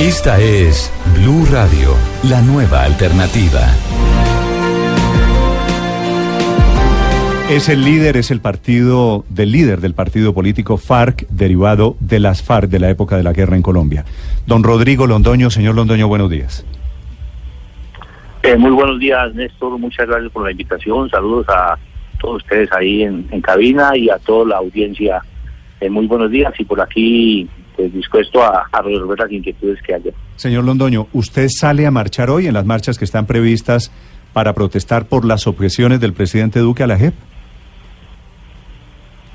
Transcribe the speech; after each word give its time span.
Esta 0.00 0.40
es 0.40 0.92
Blue 1.14 1.46
Radio, 1.52 1.90
la 2.24 2.42
nueva 2.42 2.82
alternativa. 2.82 3.60
Es 7.48 7.68
el 7.68 7.84
líder, 7.84 8.16
es 8.16 8.32
el 8.32 8.40
partido 8.40 9.24
del 9.28 9.52
líder 9.52 9.80
del 9.80 9.94
partido 9.94 10.34
político 10.34 10.78
FARC, 10.78 11.28
derivado 11.28 11.96
de 12.00 12.18
las 12.18 12.42
FARC 12.42 12.68
de 12.70 12.80
la 12.80 12.90
época 12.90 13.16
de 13.16 13.22
la 13.22 13.32
guerra 13.32 13.54
en 13.54 13.62
Colombia. 13.62 14.04
Don 14.48 14.64
Rodrigo 14.64 15.06
Londoño, 15.06 15.48
señor 15.48 15.76
Londoño, 15.76 16.08
buenos 16.08 16.28
días. 16.28 16.66
Eh, 18.42 18.56
muy 18.56 18.72
buenos 18.72 18.98
días, 18.98 19.32
Néstor. 19.32 19.78
Muchas 19.78 20.08
gracias 20.08 20.32
por 20.32 20.42
la 20.42 20.50
invitación. 20.50 21.08
Saludos 21.08 21.46
a 21.48 21.78
todos 22.20 22.42
ustedes 22.42 22.68
ahí 22.72 23.04
en, 23.04 23.40
cabina 23.42 23.96
y 23.96 24.10
a 24.10 24.18
toda 24.18 24.44
la 24.44 24.56
audiencia. 24.56 25.22
Eh, 25.80 25.88
muy 25.88 26.08
buenos 26.08 26.32
días 26.32 26.52
y 26.58 26.64
por 26.64 26.80
aquí 26.80 27.48
pues, 27.76 27.92
dispuesto 27.92 28.42
a, 28.42 28.68
resolver 28.82 29.18
las 29.18 29.32
inquietudes 29.32 29.80
que 29.82 29.94
haya. 29.94 30.10
Señor 30.36 30.64
Londoño, 30.64 31.08
¿usted 31.12 31.48
sale 31.48 31.86
a 31.86 31.90
marchar 31.90 32.30
hoy 32.30 32.46
en 32.46 32.54
las 32.54 32.64
marchas 32.64 32.98
que 32.98 33.04
están 33.04 33.26
previstas 33.26 33.90
para 34.32 34.52
protestar 34.52 35.06
por 35.06 35.24
las 35.24 35.46
objeciones 35.46 36.00
del 36.00 36.12
presidente 36.12 36.60
Duque 36.60 36.82
a 36.82 36.86
la 36.86 36.96
JEP? 36.96 37.14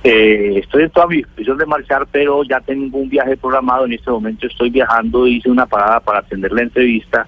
Eh, 0.04 0.60
estoy 0.60 0.84
en 0.84 0.90
toda 0.92 1.08
mi 1.08 1.18
disposición 1.18 1.58
de 1.58 1.66
marchar, 1.66 2.08
pero 2.12 2.44
ya 2.44 2.62
tengo 2.62 3.00
un 3.00 3.10
viaje 3.10 3.36
programado. 3.36 3.86
En 3.86 3.94
este 3.94 4.10
momento 4.10 4.48
estoy 4.48 4.70
viajando, 4.70 5.28
hice 5.28 5.50
una 5.50 5.66
parada 5.66 6.00
para 6.00 6.20
atender 6.20 6.52
la 6.54 6.62
entrevista 6.62 7.28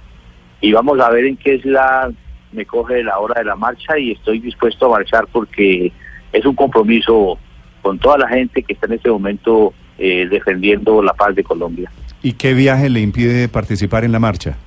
y 0.61 0.71
vamos 0.71 0.99
a 0.99 1.09
ver 1.09 1.25
en 1.25 1.35
qué 1.35 1.59
ciudad 1.59 2.11
me 2.51 2.65
coge 2.65 3.03
la 3.03 3.19
hora 3.19 3.39
de 3.39 3.45
la 3.45 3.55
marcha 3.55 3.97
y 3.97 4.11
estoy 4.11 4.39
dispuesto 4.39 4.85
a 4.85 4.97
marchar 4.97 5.27
porque 5.31 5.91
es 6.31 6.45
un 6.45 6.55
compromiso 6.55 7.37
con 7.81 7.97
toda 7.99 8.19
la 8.19 8.27
gente 8.29 8.63
que 8.63 8.73
está 8.73 8.85
en 8.85 8.93
este 8.93 9.09
momento 9.09 9.73
eh, 10.03 10.27
defendiendo 10.27 11.03
la 11.03 11.13
paz 11.13 11.35
de 11.35 11.43
Colombia. 11.43 11.91
¿Y 12.23 12.33
qué 12.33 12.55
viaje 12.55 12.89
le 12.89 13.01
impide 13.01 13.47
participar 13.47 14.03
en 14.03 14.11
la 14.11 14.17
marcha? 14.17 14.57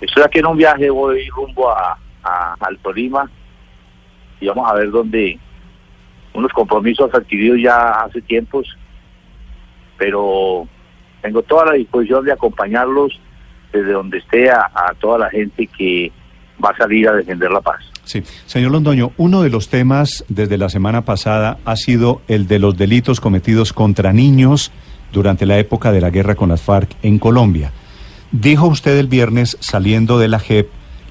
Estoy 0.00 0.22
aquí 0.22 0.38
en 0.38 0.46
un 0.46 0.56
viaje, 0.56 0.88
voy 0.88 1.28
rumbo 1.28 1.70
a, 1.70 1.98
al 2.58 2.78
Tolima 2.78 3.30
y 4.40 4.46
vamos 4.46 4.66
a 4.70 4.72
ver 4.72 4.90
dónde 4.90 5.38
unos 6.32 6.50
compromisos 6.54 7.12
adquiridos 7.12 7.60
ya 7.60 7.90
hace 7.90 8.22
tiempos, 8.22 8.74
pero 9.98 10.66
tengo 11.20 11.42
toda 11.42 11.66
la 11.66 11.72
disposición 11.72 12.24
de 12.24 12.32
acompañarlos 12.32 13.20
desde 13.70 13.92
donde 13.92 14.16
esté 14.16 14.50
a, 14.50 14.70
a 14.74 14.94
toda 14.98 15.18
la 15.18 15.28
gente 15.28 15.66
que 15.66 16.10
va 16.64 16.70
a 16.70 16.76
salir 16.78 17.06
a 17.06 17.12
defender 17.12 17.50
la 17.50 17.60
paz. 17.60 17.84
Sí, 18.06 18.22
señor 18.46 18.70
Londoño, 18.70 19.10
uno 19.16 19.42
de 19.42 19.50
los 19.50 19.68
temas 19.68 20.24
desde 20.28 20.58
la 20.58 20.68
semana 20.68 21.04
pasada 21.04 21.58
ha 21.64 21.74
sido 21.74 22.22
el 22.28 22.46
de 22.46 22.60
los 22.60 22.78
delitos 22.78 23.20
cometidos 23.20 23.72
contra 23.72 24.12
niños 24.12 24.70
durante 25.12 25.44
la 25.44 25.58
época 25.58 25.90
de 25.90 26.00
la 26.00 26.10
guerra 26.10 26.36
con 26.36 26.50
las 26.50 26.62
FARC 26.62 26.88
en 27.02 27.18
Colombia. 27.18 27.72
Dijo 28.30 28.68
usted 28.68 28.96
el 28.96 29.08
viernes, 29.08 29.56
saliendo 29.58 30.20
de 30.20 30.28
la 30.28 30.38
JEP, 30.38 30.68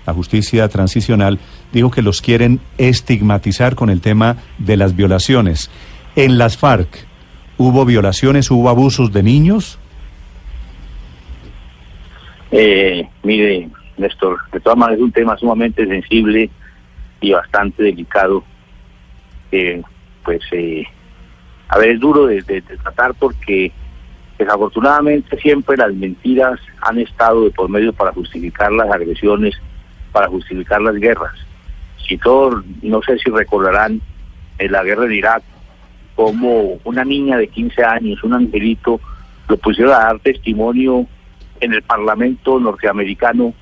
la 0.07 0.13
justicia 0.13 0.69
transicional, 0.69 1.38
dijo 1.73 1.91
que 1.91 2.01
los 2.01 2.21
quieren 2.21 2.61
estigmatizar 2.77 3.75
con 3.75 3.89
el 3.89 4.00
tema 4.00 4.38
de 4.57 4.77
las 4.77 4.95
violaciones. 4.95 5.69
En 6.16 6.38
las 6.38 6.56
FARC, 6.56 6.88
¿hubo 7.57 7.83
violaciones, 7.83 8.50
hubo 8.50 8.69
abusos 8.69 9.12
de 9.12 9.22
niños? 9.22 9.79
Eh, 12.51 13.06
mire, 13.22 13.67
Néstor, 13.97 14.38
de 14.53 14.62
todas 14.62 14.77
maneras 14.77 15.00
es 15.00 15.03
un 15.03 15.12
tema 15.12 15.35
sumamente 15.38 15.85
sensible 15.85 16.50
y 17.21 17.33
bastante 17.33 17.83
delicado. 17.83 18.43
pues, 19.49 20.41
eh, 20.51 20.85
a 21.69 21.77
ver, 21.77 21.89
es 21.91 21.99
duro 21.99 22.27
de, 22.27 22.41
tratar 22.41 23.13
porque 23.15 23.71
desafortunadamente 24.37 25.37
siempre 25.39 25.77
las 25.77 25.93
mentiras 25.93 26.59
han 26.81 26.99
estado 26.99 27.45
de 27.45 27.51
por 27.51 27.69
medio 27.69 27.93
para 27.93 28.11
justificar 28.11 28.71
las 28.71 28.91
agresiones, 28.91 29.55
para 30.11 30.27
justificar 30.27 30.81
las 30.81 30.95
guerras. 30.95 31.33
Si 32.07 32.17
todos, 32.17 32.63
no 32.81 33.01
sé 33.01 33.17
si 33.17 33.31
recordarán 33.31 34.01
en 34.59 34.71
la 34.71 34.83
guerra 34.83 35.05
de 35.05 35.15
Irak, 35.15 35.43
como 36.15 36.79
una 36.83 37.03
niña 37.03 37.37
de 37.37 37.47
15 37.47 37.83
años, 37.83 38.23
un 38.23 38.33
angelito, 38.33 38.99
lo 39.47 39.57
pusieron 39.57 39.93
a 39.93 39.99
dar 39.99 40.19
testimonio 40.19 41.07
en 41.59 41.73
el 41.73 41.81
Parlamento 41.81 42.59
norteamericano 42.59 43.53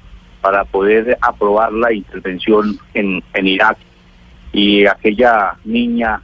para 0.43 0.65
poder 0.65 1.17
aprobar 1.21 1.71
la 1.71 1.93
intervención 1.93 2.77
en, 2.93 3.23
en 3.33 3.47
Irak 3.47 3.77
y 4.51 4.85
aquella 4.85 5.55
niña 5.63 6.21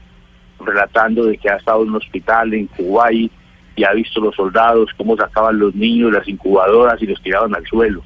relatando 0.60 1.24
de 1.24 1.38
que 1.38 1.50
ha 1.50 1.56
estado 1.56 1.84
en 1.84 1.92
un 1.92 1.96
hospital 1.96 2.54
en 2.54 2.68
Kuwait 2.68 3.32
y 3.78 3.84
ha 3.86 3.94
visto 3.94 4.20
los 4.20 4.36
soldados 4.36 4.90
cómo 4.98 5.16
sacaban 5.16 5.58
los 5.58 5.74
niños 5.74 6.12
las 6.12 6.28
incubadoras 6.28 7.02
y 7.02 7.08
los 7.08 7.22
tiraban 7.24 7.56
al 7.56 7.66
suelo. 7.66 8.04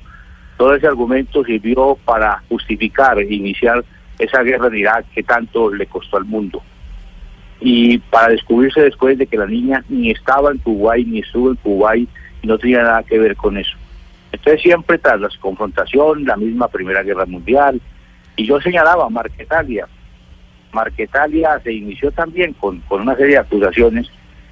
Todo 0.55 0.75
ese 0.75 0.85
argumento 0.85 1.43
sirvió 1.43 1.97
para 2.05 2.43
justificar 2.47 3.19
iniciar 3.23 3.83
esa 4.19 4.43
guerra 4.43 4.67
en 4.67 4.75
Irak 4.75 5.05
que 5.15 5.23
tanto 5.23 5.73
le 5.73 5.87
costó 5.87 6.17
al 6.17 6.25
mundo. 6.25 6.61
Y 7.59 7.97
para 7.97 8.27
descubrirse 8.29 8.81
después 8.81 9.17
de 9.17 9.25
que 9.25 9.35
la 9.35 9.47
niña 9.47 9.83
ni 9.89 10.11
estaba 10.11 10.51
en 10.51 10.59
Kuwait 10.59 11.07
ni 11.07 11.21
estuvo 11.21 11.49
en 11.49 11.55
Kuwait 11.55 12.07
y 12.43 12.45
no 12.45 12.59
tenía 12.59 12.83
nada 12.83 13.01
que 13.01 13.17
ver 13.17 13.35
con 13.35 13.57
eso. 13.57 13.75
Entonces 14.33 14.63
siempre 14.63 14.97
tras 14.97 15.21
la 15.21 15.29
confrontación, 15.39 16.25
la 16.25 16.35
misma 16.35 16.67
Primera 16.67 17.03
Guerra 17.03 17.25
Mundial, 17.27 17.79
y 18.35 18.45
yo 18.45 18.59
señalaba 18.59 19.07
Marquetalia. 19.09 19.87
Marquetalia 20.71 21.59
se 21.63 21.71
inició 21.71 22.11
también 22.11 22.53
con, 22.53 22.79
con 22.81 23.01
una 23.01 23.15
serie 23.15 23.35
de 23.35 23.41
acusaciones. 23.41 24.09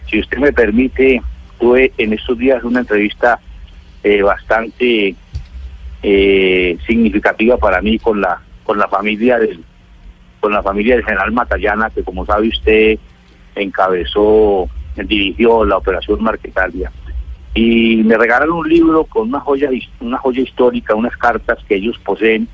Si 0.08 0.19
usted 0.19 0.38
me 0.38 0.53
permite, 0.53 1.19
tuve 1.59 1.92
en 1.97 2.14
estos 2.14 2.38
días 2.38 2.64
una 2.64 2.81
entrevista 2.81 3.40
eh, 4.03 4.22
bastante 4.22 5.16
eh, 6.03 6.78
significativa 6.86 7.58
para 7.58 7.81
mí 7.81 7.98
con 7.98 8.22
la 8.22 8.40
con 8.63 8.78
la 8.78 8.88
familia 8.88 9.40
del 9.40 9.63
con 10.40 10.53
la 10.53 10.62
familia 10.62 10.96
del 10.96 11.06
general 11.06 11.31
Matallana, 11.31 11.90
que 11.90 12.03
como 12.03 12.25
sabe 12.25 12.50
usted 12.50 13.00
encabezó, 13.56 14.69
dirigió 14.96 15.66
la 15.66 15.78
operación 15.78 16.24
Marquetalia 16.24 16.92
y 17.53 17.97
me 18.03 18.17
regalaron 18.17 18.57
un 18.57 18.69
libro 18.69 19.03
con 19.03 19.28
una 19.29 19.39
joya, 19.41 19.69
una 20.00 20.17
joya 20.17 20.41
histórica, 20.41 20.95
unas 20.95 21.17
cartas 21.17 21.59
que 21.67 21.75
ellos 21.75 21.97
poseen, 22.00 22.47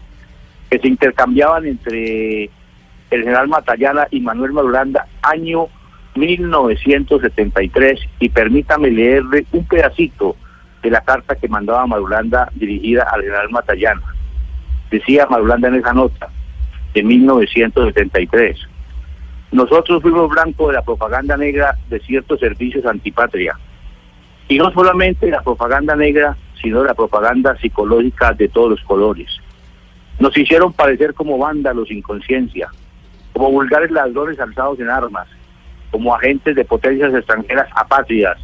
que 0.70 0.80
se 0.80 0.88
intercambiaban 0.88 1.66
entre 1.66 2.46
el 2.46 3.24
general 3.24 3.48
Matallana 3.48 4.08
y 4.10 4.20
Manuel 4.22 4.54
Maduranda, 4.54 5.08
año 5.22 5.68
1973, 6.16 8.00
y 8.20 8.30
permítame 8.30 8.90
leerle 8.90 9.46
un 9.52 9.66
pedacito 9.66 10.36
de 10.82 10.90
la 10.90 11.02
carta 11.02 11.36
que 11.36 11.48
mandaba 11.48 11.86
Maduranda 11.86 12.52
dirigida 12.56 13.04
al 13.12 13.22
general 13.22 13.50
Matallana. 13.52 14.02
Decía 14.90 15.28
Maduranda 15.30 15.68
en 15.68 15.76
esa 15.76 15.94
nota, 15.94 16.30
de 16.94 17.04
1973, 17.04 18.58
nosotros 19.52 20.02
fuimos 20.02 20.30
blanco 20.30 20.68
de 20.68 20.74
la 20.74 20.82
propaganda 20.82 21.38
negra 21.38 21.78
de 21.90 22.00
ciertos 22.00 22.40
servicios 22.40 22.86
antipatria 22.86 23.58
y 24.48 24.58
no 24.58 24.72
solamente 24.72 25.30
la 25.30 25.42
propaganda 25.42 25.96
negra, 25.96 26.38
sino 26.62 26.84
la 26.84 26.94
propaganda 26.94 27.58
psicológica 27.58 28.34
de 28.34 28.48
todos 28.48 28.72
los 28.72 28.82
colores. 28.82 29.30
Nos 30.20 30.36
hicieron 30.38 30.74
parecer 30.74 31.14
como 31.14 31.38
vándalos 31.38 31.90
sin 31.90 32.02
conciencia, 32.02 32.70
como 33.34 33.52
vulgares 33.52 33.92
ladrones 33.92 34.40
alzados 34.40 34.80
en 34.80 34.90
armas, 34.90 35.28
como 35.92 36.16
agentes 36.16 36.56
de 36.56 36.66
potencias 36.66 37.14
extranjeras 37.14 37.70
apátridas, 37.76 38.38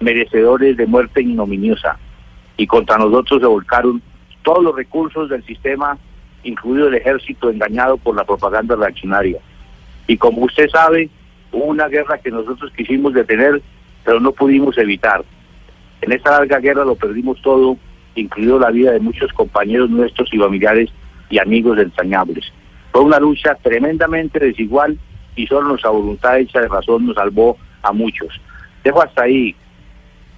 merecedores 0.00 0.76
de 0.76 0.86
muerte 0.86 1.22
ignominiosa. 1.22 1.96
Y 2.56 2.66
contra 2.66 2.98
nosotros 2.98 3.40
se 3.40 3.46
volcaron 3.46 4.02
todos 4.42 4.62
los 4.62 4.76
recursos 4.76 5.30
del 5.30 5.44
sistema, 5.44 5.96
incluido 6.42 6.88
el 6.88 6.94
ejército 6.94 7.48
engañado 7.48 7.96
por 7.96 8.14
la 8.14 8.24
propaganda 8.24 8.76
reaccionaria. 8.76 9.38
Y 10.06 10.18
como 10.18 10.42
usted 10.44 10.68
sabe, 10.68 11.08
hubo 11.50 11.64
una 11.64 11.88
guerra 11.88 12.18
que 12.18 12.30
nosotros 12.30 12.70
quisimos 12.76 13.14
detener, 13.14 13.62
pero 14.04 14.20
no 14.20 14.32
pudimos 14.32 14.76
evitar. 14.76 15.24
En 16.04 16.12
esta 16.12 16.30
larga 16.32 16.58
guerra 16.58 16.84
lo 16.84 16.94
perdimos 16.96 17.40
todo, 17.42 17.76
incluido 18.14 18.58
la 18.58 18.70
vida 18.70 18.92
de 18.92 19.00
muchos 19.00 19.32
compañeros 19.32 19.88
nuestros 19.90 20.28
y 20.32 20.38
familiares 20.38 20.90
y 21.30 21.38
amigos 21.38 21.78
entrañables. 21.78 22.44
Fue 22.92 23.00
una 23.02 23.18
lucha 23.18 23.54
tremendamente 23.62 24.38
desigual 24.38 24.98
y 25.34 25.46
solo 25.46 25.68
nuestra 25.68 25.90
voluntad 25.90 26.38
hecha 26.38 26.60
de 26.60 26.68
razón 26.68 27.06
nos 27.06 27.14
salvó 27.16 27.56
a 27.82 27.92
muchos. 27.92 28.28
Dejo 28.84 29.02
hasta 29.02 29.22
ahí. 29.24 29.54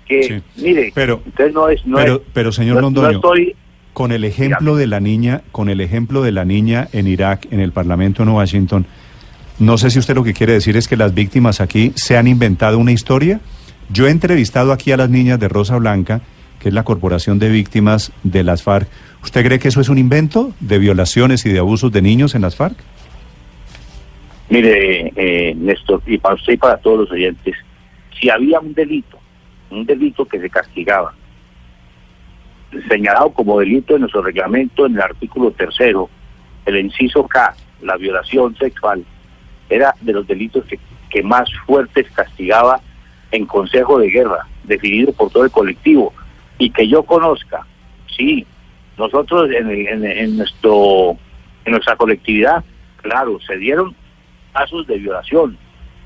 que, 0.08 0.40
mire, 0.56 0.92
pero, 0.94 1.20
entonces 1.26 1.52
no 1.52 1.68
es... 1.68 1.84
No 1.84 1.96
pero, 1.96 2.14
es, 2.14 2.20
pero 2.32 2.52
señor 2.52 2.76
no- 2.76 2.82
Londoño, 2.82 3.08
no 3.08 3.14
estoy- 3.14 3.56
con 3.92 4.12
el 4.12 4.24
ejemplo 4.24 4.58
Dígame. 4.76 4.80
de 4.80 4.86
la 4.86 5.00
niña, 5.00 5.42
con 5.50 5.68
el 5.68 5.80
ejemplo 5.80 6.22
de 6.22 6.30
la 6.30 6.44
niña 6.44 6.86
en 6.92 7.08
Irak, 7.08 7.48
en 7.50 7.58
el 7.60 7.72
Parlamento 7.72 8.22
en 8.22 8.28
Washington, 8.28 8.86
no 9.58 9.78
sé 9.78 9.90
si 9.90 9.98
usted 9.98 10.14
lo 10.14 10.22
que 10.22 10.32
quiere 10.34 10.52
decir 10.52 10.76
es 10.76 10.86
que 10.86 10.96
las 10.96 11.12
víctimas 11.14 11.60
aquí 11.60 11.92
se 11.96 12.16
han 12.16 12.28
inventado 12.28 12.78
una 12.78 12.92
historia. 12.92 13.40
Yo 13.88 14.06
he 14.06 14.10
entrevistado 14.10 14.72
aquí 14.72 14.92
a 14.92 14.96
las 14.96 15.10
niñas 15.10 15.38
de 15.38 15.48
Rosa 15.48 15.76
Blanca, 15.76 16.20
que 16.58 16.68
es 16.68 16.74
la 16.74 16.82
corporación 16.82 17.38
de 17.38 17.48
víctimas 17.48 18.12
de 18.22 18.42
las 18.42 18.62
FARC. 18.62 18.88
¿Usted 19.22 19.44
cree 19.44 19.58
que 19.58 19.68
eso 19.68 19.80
es 19.80 19.88
un 19.88 19.98
invento 19.98 20.52
de 20.60 20.78
violaciones 20.78 21.46
y 21.46 21.50
de 21.50 21.58
abusos 21.58 21.92
de 21.92 22.02
niños 22.02 22.34
en 22.34 22.42
las 22.42 22.56
FARC? 22.56 22.76
Mire, 24.48 25.12
eh, 25.16 25.54
Néstor, 25.56 26.02
y 26.06 26.18
para 26.18 26.34
usted 26.34 26.54
y 26.54 26.56
para 26.56 26.76
todos 26.78 27.00
los 27.00 27.10
oyentes, 27.10 27.56
si 28.18 28.30
había 28.30 28.60
un 28.60 28.74
delito, 28.74 29.18
un 29.70 29.84
delito 29.84 30.24
que 30.24 30.40
se 30.40 30.48
castigaba, 30.48 31.14
señalado 32.88 33.30
como 33.30 33.58
delito 33.58 33.94
en 33.94 34.02
nuestro 34.02 34.22
reglamento 34.22 34.86
en 34.86 34.94
el 34.94 35.02
artículo 35.02 35.50
tercero, 35.50 36.08
el 36.64 36.78
inciso 36.78 37.26
K, 37.26 37.54
la 37.82 37.96
violación 37.96 38.56
sexual, 38.56 39.04
era 39.68 39.94
de 40.00 40.12
los 40.12 40.26
delitos 40.26 40.64
que, 40.64 40.78
que 41.10 41.22
más 41.22 41.48
fuertes 41.66 42.08
castigaba 42.12 42.80
en 43.30 43.46
Consejo 43.46 43.98
de 43.98 44.10
Guerra, 44.10 44.46
definido 44.64 45.12
por 45.12 45.30
todo 45.30 45.44
el 45.44 45.50
colectivo, 45.50 46.12
y 46.58 46.70
que 46.70 46.88
yo 46.88 47.02
conozca, 47.02 47.66
sí, 48.16 48.46
nosotros 48.96 49.50
en, 49.50 50.36
nuestro 50.36 51.16
en 51.64 51.72
nuestra 51.72 51.96
colectividad, 51.96 52.64
claro, 53.02 53.38
se 53.46 53.56
dieron 53.58 53.94
casos 54.52 54.86
de 54.86 54.98
violación 54.98 55.58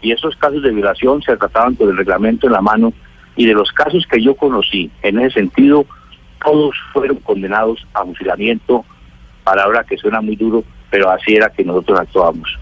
y 0.03 0.13
esos 0.13 0.35
casos 0.37 0.63
de 0.63 0.73
violación 0.73 1.23
se 1.23 1.37
trataban 1.37 1.75
con 1.75 1.89
el 1.89 1.97
reglamento 1.97 2.47
en 2.47 2.55
la 2.55 2.61
mano 2.61 2.93
y 3.37 3.47
de 3.47 3.55
los 3.55 3.71
casos 3.71 4.05
que 4.11 4.21
yo 4.21 4.35
conocí 4.35 4.91
en 5.03 5.21
ese 5.21 5.41
sentido 5.41 5.87
todos 6.45 6.75
fueron 6.93 7.19
condenados 7.19 7.87
a 7.95 8.05
fusilamiento 8.05 8.85
palabra 9.45 9.85
que 9.85 9.97
suena 9.99 10.21
muy 10.21 10.35
duro 10.37 10.65
pero 10.91 11.11
así 11.11 11.35
era 11.35 11.51
que 11.51 11.65
nosotros 11.65 12.01
actuábamos 12.01 12.59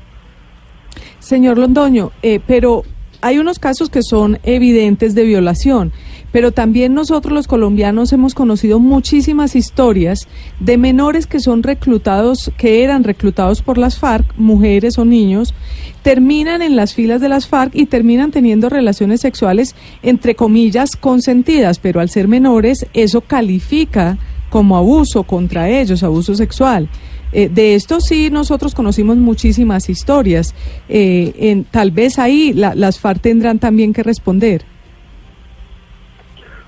Señor 1.19 1.59
Londoño, 1.59 2.11
eh, 2.23 2.41
pero 2.45 2.83
hay 3.21 3.39
unos 3.39 3.59
casos 3.59 3.91
que 3.91 4.03
son 4.03 4.39
evidentes 4.43 5.15
de 5.15 5.25
violación, 5.25 5.93
pero 6.33 6.53
también 6.53 6.95
nosotros 6.95 7.33
los 7.33 7.47
colombianos 7.47 8.13
hemos 8.13 8.35
conocido 8.35 8.79
muchísimas 8.79 9.57
historias 9.57 10.29
de 10.61 10.77
menores 10.77 11.27
que 11.27 11.41
son 11.41 11.63
reclutados, 11.63 12.51
que 12.57 12.85
eran 12.85 13.05
reclutados 13.05 13.63
por 13.63 13.79
las 13.79 13.99
FARC, 13.99 14.35
mujeres 14.37 14.99
o 14.99 15.05
niños, 15.05 15.55
terminan 16.03 16.63
en 16.63 16.77
las 16.77 16.95
filas 16.95 17.21
de 17.21 17.29
las 17.29 17.47
FARC 17.47 17.75
y 17.75 17.87
terminan 17.87 18.31
teniendo 18.31 18.69
relaciones 18.69 19.21
sexuales, 19.21 19.75
entre 20.03 20.35
comillas, 20.35 20.97
consentidas, 20.97 21.79
pero 21.79 22.01
al 22.01 22.11
ser 22.11 22.29
menores 22.29 22.87
eso 22.93 23.21
califica 23.23 24.19
como 24.51 24.77
abuso 24.77 25.25
contra 25.25 25.69
ellos, 25.69 26.03
abuso 26.03 26.35
sexual. 26.35 26.89
Eh, 27.33 27.49
de 27.49 27.75
esto 27.75 28.01
sí 28.01 28.31
nosotros 28.31 28.75
conocimos 28.75 29.17
muchísimas 29.17 29.89
historias. 29.91 30.55
Eh, 30.89 31.33
en, 31.39 31.65
tal 31.65 31.91
vez 31.91 32.19
ahí 32.19 32.53
la- 32.55 32.75
las 32.75 32.99
FARC 32.99 33.21
tendrán 33.21 33.59
también 33.59 33.93
que 33.93 34.03
responder. 34.03 34.63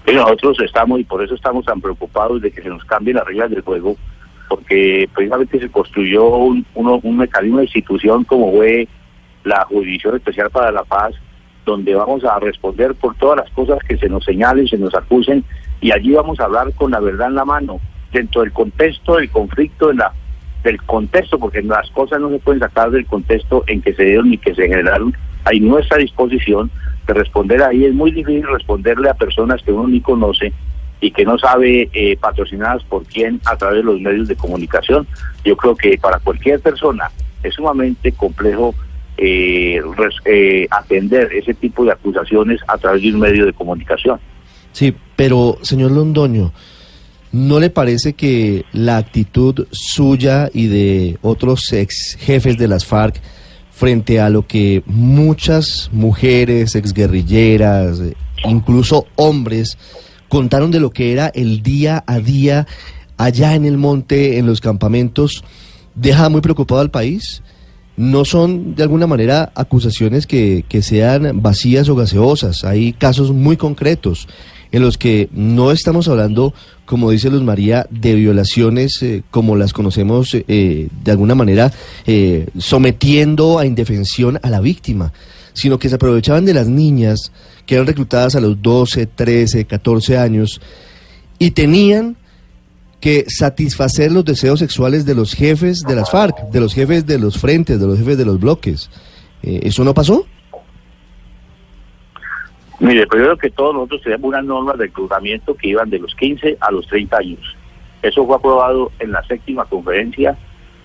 y 0.06 0.12
nosotros 0.12 0.58
estamos 0.64 0.98
y 0.98 1.04
por 1.04 1.22
eso 1.22 1.34
estamos 1.34 1.64
tan 1.64 1.80
preocupados 1.80 2.42
de 2.42 2.50
que 2.50 2.62
se 2.62 2.68
nos 2.68 2.84
cambien 2.84 3.16
las 3.16 3.26
reglas 3.26 3.50
del 3.50 3.60
juego 3.60 3.96
porque 4.48 5.08
precisamente 5.14 5.60
se 5.60 5.68
construyó 5.70 6.26
un, 6.26 6.66
uno- 6.74 6.98
un 7.04 7.16
mecanismo 7.16 7.58
de 7.58 7.64
institución 7.64 8.24
como 8.24 8.50
fue 8.50 8.88
la 9.44 9.64
Jurisdicción 9.66 10.16
Especial 10.16 10.50
para 10.50 10.72
la 10.72 10.82
Paz, 10.82 11.14
donde 11.64 11.94
vamos 11.94 12.24
a 12.24 12.38
responder 12.40 12.94
por 12.96 13.14
todas 13.16 13.36
las 13.36 13.50
cosas 13.52 13.78
que 13.88 13.96
se 13.98 14.08
nos 14.08 14.24
señalen, 14.24 14.66
se 14.66 14.76
nos 14.78 14.92
acusen, 14.94 15.44
y 15.80 15.92
allí 15.92 16.12
vamos 16.12 16.40
a 16.40 16.44
hablar 16.44 16.74
con 16.74 16.90
la 16.90 16.98
verdad 16.98 17.28
en 17.28 17.36
la 17.36 17.44
mano, 17.44 17.78
dentro 18.12 18.40
del 18.40 18.52
contexto 18.52 19.16
del 19.16 19.30
conflicto, 19.30 19.90
en 19.92 19.98
la, 19.98 20.12
del 20.62 20.80
contexto, 20.82 21.38
porque 21.38 21.62
las 21.62 21.90
cosas 21.90 22.20
no 22.20 22.28
se 22.30 22.38
pueden 22.38 22.60
sacar 22.60 22.90
del 22.90 23.06
contexto 23.06 23.64
en 23.66 23.80
que 23.82 23.94
se 23.94 24.04
dieron 24.04 24.30
ni 24.30 24.38
que 24.38 24.54
se 24.54 24.68
generaron, 24.68 25.14
hay 25.44 25.60
nuestra 25.60 25.96
disposición 25.98 26.70
de 27.06 27.14
responder 27.14 27.62
ahí. 27.62 27.84
Es 27.86 27.94
muy 27.94 28.10
difícil 28.10 28.46
responderle 28.46 29.08
a 29.08 29.14
personas 29.14 29.62
que 29.62 29.72
uno 29.72 29.88
ni 29.88 30.00
conoce 30.00 30.52
y 31.00 31.10
que 31.12 31.24
no 31.24 31.38
sabe 31.38 31.88
eh, 31.94 32.16
patrocinadas 32.20 32.84
por 32.84 33.04
quién 33.04 33.40
a 33.46 33.56
través 33.56 33.78
de 33.78 33.84
los 33.84 34.00
medios 34.00 34.28
de 34.28 34.36
comunicación. 34.36 35.06
Yo 35.44 35.56
creo 35.56 35.74
que 35.74 35.96
para 35.96 36.18
cualquier 36.18 36.60
persona 36.60 37.10
es 37.42 37.54
sumamente 37.54 38.12
complejo 38.12 38.74
eh, 39.16 39.80
res- 39.96 40.20
eh, 40.26 40.66
atender 40.70 41.32
ese 41.32 41.54
tipo 41.54 41.84
de 41.86 41.92
acusaciones 41.92 42.60
a 42.68 42.76
través 42.76 43.02
de 43.02 43.12
un 43.14 43.20
medio 43.20 43.46
de 43.46 43.52
comunicación. 43.54 44.20
Sí, 44.72 44.94
pero 45.16 45.56
señor 45.62 45.92
Londoño, 45.92 46.52
¿no 47.32 47.60
le 47.60 47.70
parece 47.70 48.14
que 48.14 48.64
la 48.72 48.96
actitud 48.96 49.66
suya 49.70 50.50
y 50.52 50.66
de 50.66 51.18
otros 51.22 51.72
ex 51.72 52.16
jefes 52.18 52.58
de 52.58 52.68
las 52.68 52.84
FARC 52.84 53.20
frente 53.70 54.20
a 54.20 54.28
lo 54.28 54.46
que 54.46 54.82
muchas 54.86 55.88
mujeres, 55.92 56.74
exguerrilleras, 56.74 57.98
incluso 58.44 59.06
hombres, 59.16 59.78
contaron 60.28 60.70
de 60.70 60.80
lo 60.80 60.90
que 60.90 61.12
era 61.12 61.28
el 61.28 61.62
día 61.62 62.04
a 62.06 62.18
día 62.18 62.66
allá 63.16 63.54
en 63.54 63.64
el 63.64 63.78
monte, 63.78 64.38
en 64.38 64.46
los 64.46 64.60
campamentos, 64.60 65.44
deja 65.94 66.28
muy 66.28 66.40
preocupado 66.40 66.80
al 66.80 66.90
país? 66.90 67.42
no 68.00 68.24
son 68.24 68.74
de 68.76 68.82
alguna 68.82 69.06
manera 69.06 69.52
acusaciones 69.54 70.26
que, 70.26 70.64
que 70.66 70.80
sean 70.80 71.42
vacías 71.42 71.86
o 71.90 71.94
gaseosas. 71.94 72.64
Hay 72.64 72.94
casos 72.94 73.30
muy 73.30 73.58
concretos 73.58 74.26
en 74.72 74.82
los 74.82 74.98
que 74.98 75.28
no 75.32 75.72
estamos 75.72 76.08
hablando, 76.08 76.54
como 76.84 77.10
dice 77.10 77.30
Luz 77.30 77.42
María, 77.42 77.86
de 77.90 78.14
violaciones 78.14 79.02
eh, 79.02 79.22
como 79.30 79.56
las 79.56 79.72
conocemos 79.72 80.34
eh, 80.34 80.88
de 81.02 81.10
alguna 81.10 81.34
manera 81.34 81.72
eh, 82.06 82.48
sometiendo 82.58 83.58
a 83.58 83.66
indefensión 83.66 84.38
a 84.42 84.50
la 84.50 84.60
víctima, 84.60 85.12
sino 85.52 85.78
que 85.78 85.88
se 85.88 85.96
aprovechaban 85.96 86.44
de 86.44 86.54
las 86.54 86.68
niñas 86.68 87.32
que 87.66 87.74
eran 87.74 87.86
reclutadas 87.86 88.34
a 88.36 88.40
los 88.40 88.60
12, 88.60 89.06
13, 89.06 89.64
14 89.64 90.18
años 90.18 90.60
y 91.38 91.50
tenían 91.52 92.16
que 93.00 93.24
satisfacer 93.28 94.12
los 94.12 94.24
deseos 94.24 94.60
sexuales 94.60 95.04
de 95.06 95.14
los 95.14 95.34
jefes 95.34 95.80
de 95.80 95.96
las 95.96 96.10
FARC, 96.10 96.50
de 96.50 96.60
los 96.60 96.74
jefes 96.74 97.06
de 97.06 97.18
los 97.18 97.38
frentes, 97.38 97.80
de 97.80 97.86
los 97.86 97.98
jefes 97.98 98.18
de 98.18 98.26
los 98.26 98.38
bloques. 98.38 98.90
Eh, 99.42 99.60
¿Eso 99.64 99.82
no 99.84 99.94
pasó? 99.94 100.26
Mire, 102.80 103.06
primero 103.06 103.36
que 103.36 103.50
todo, 103.50 103.74
nosotros 103.74 104.02
tenemos 104.02 104.24
unas 104.28 104.44
normas 104.44 104.78
de 104.78 104.86
reclutamiento 104.86 105.54
que 105.54 105.68
iban 105.68 105.90
de 105.90 105.98
los 105.98 106.14
15 106.14 106.56
a 106.60 106.70
los 106.70 106.86
30 106.86 107.18
años. 107.18 107.56
Eso 108.02 108.26
fue 108.26 108.36
aprobado 108.36 108.90
en 108.98 109.12
la 109.12 109.22
séptima 109.24 109.66
conferencia 109.66 110.36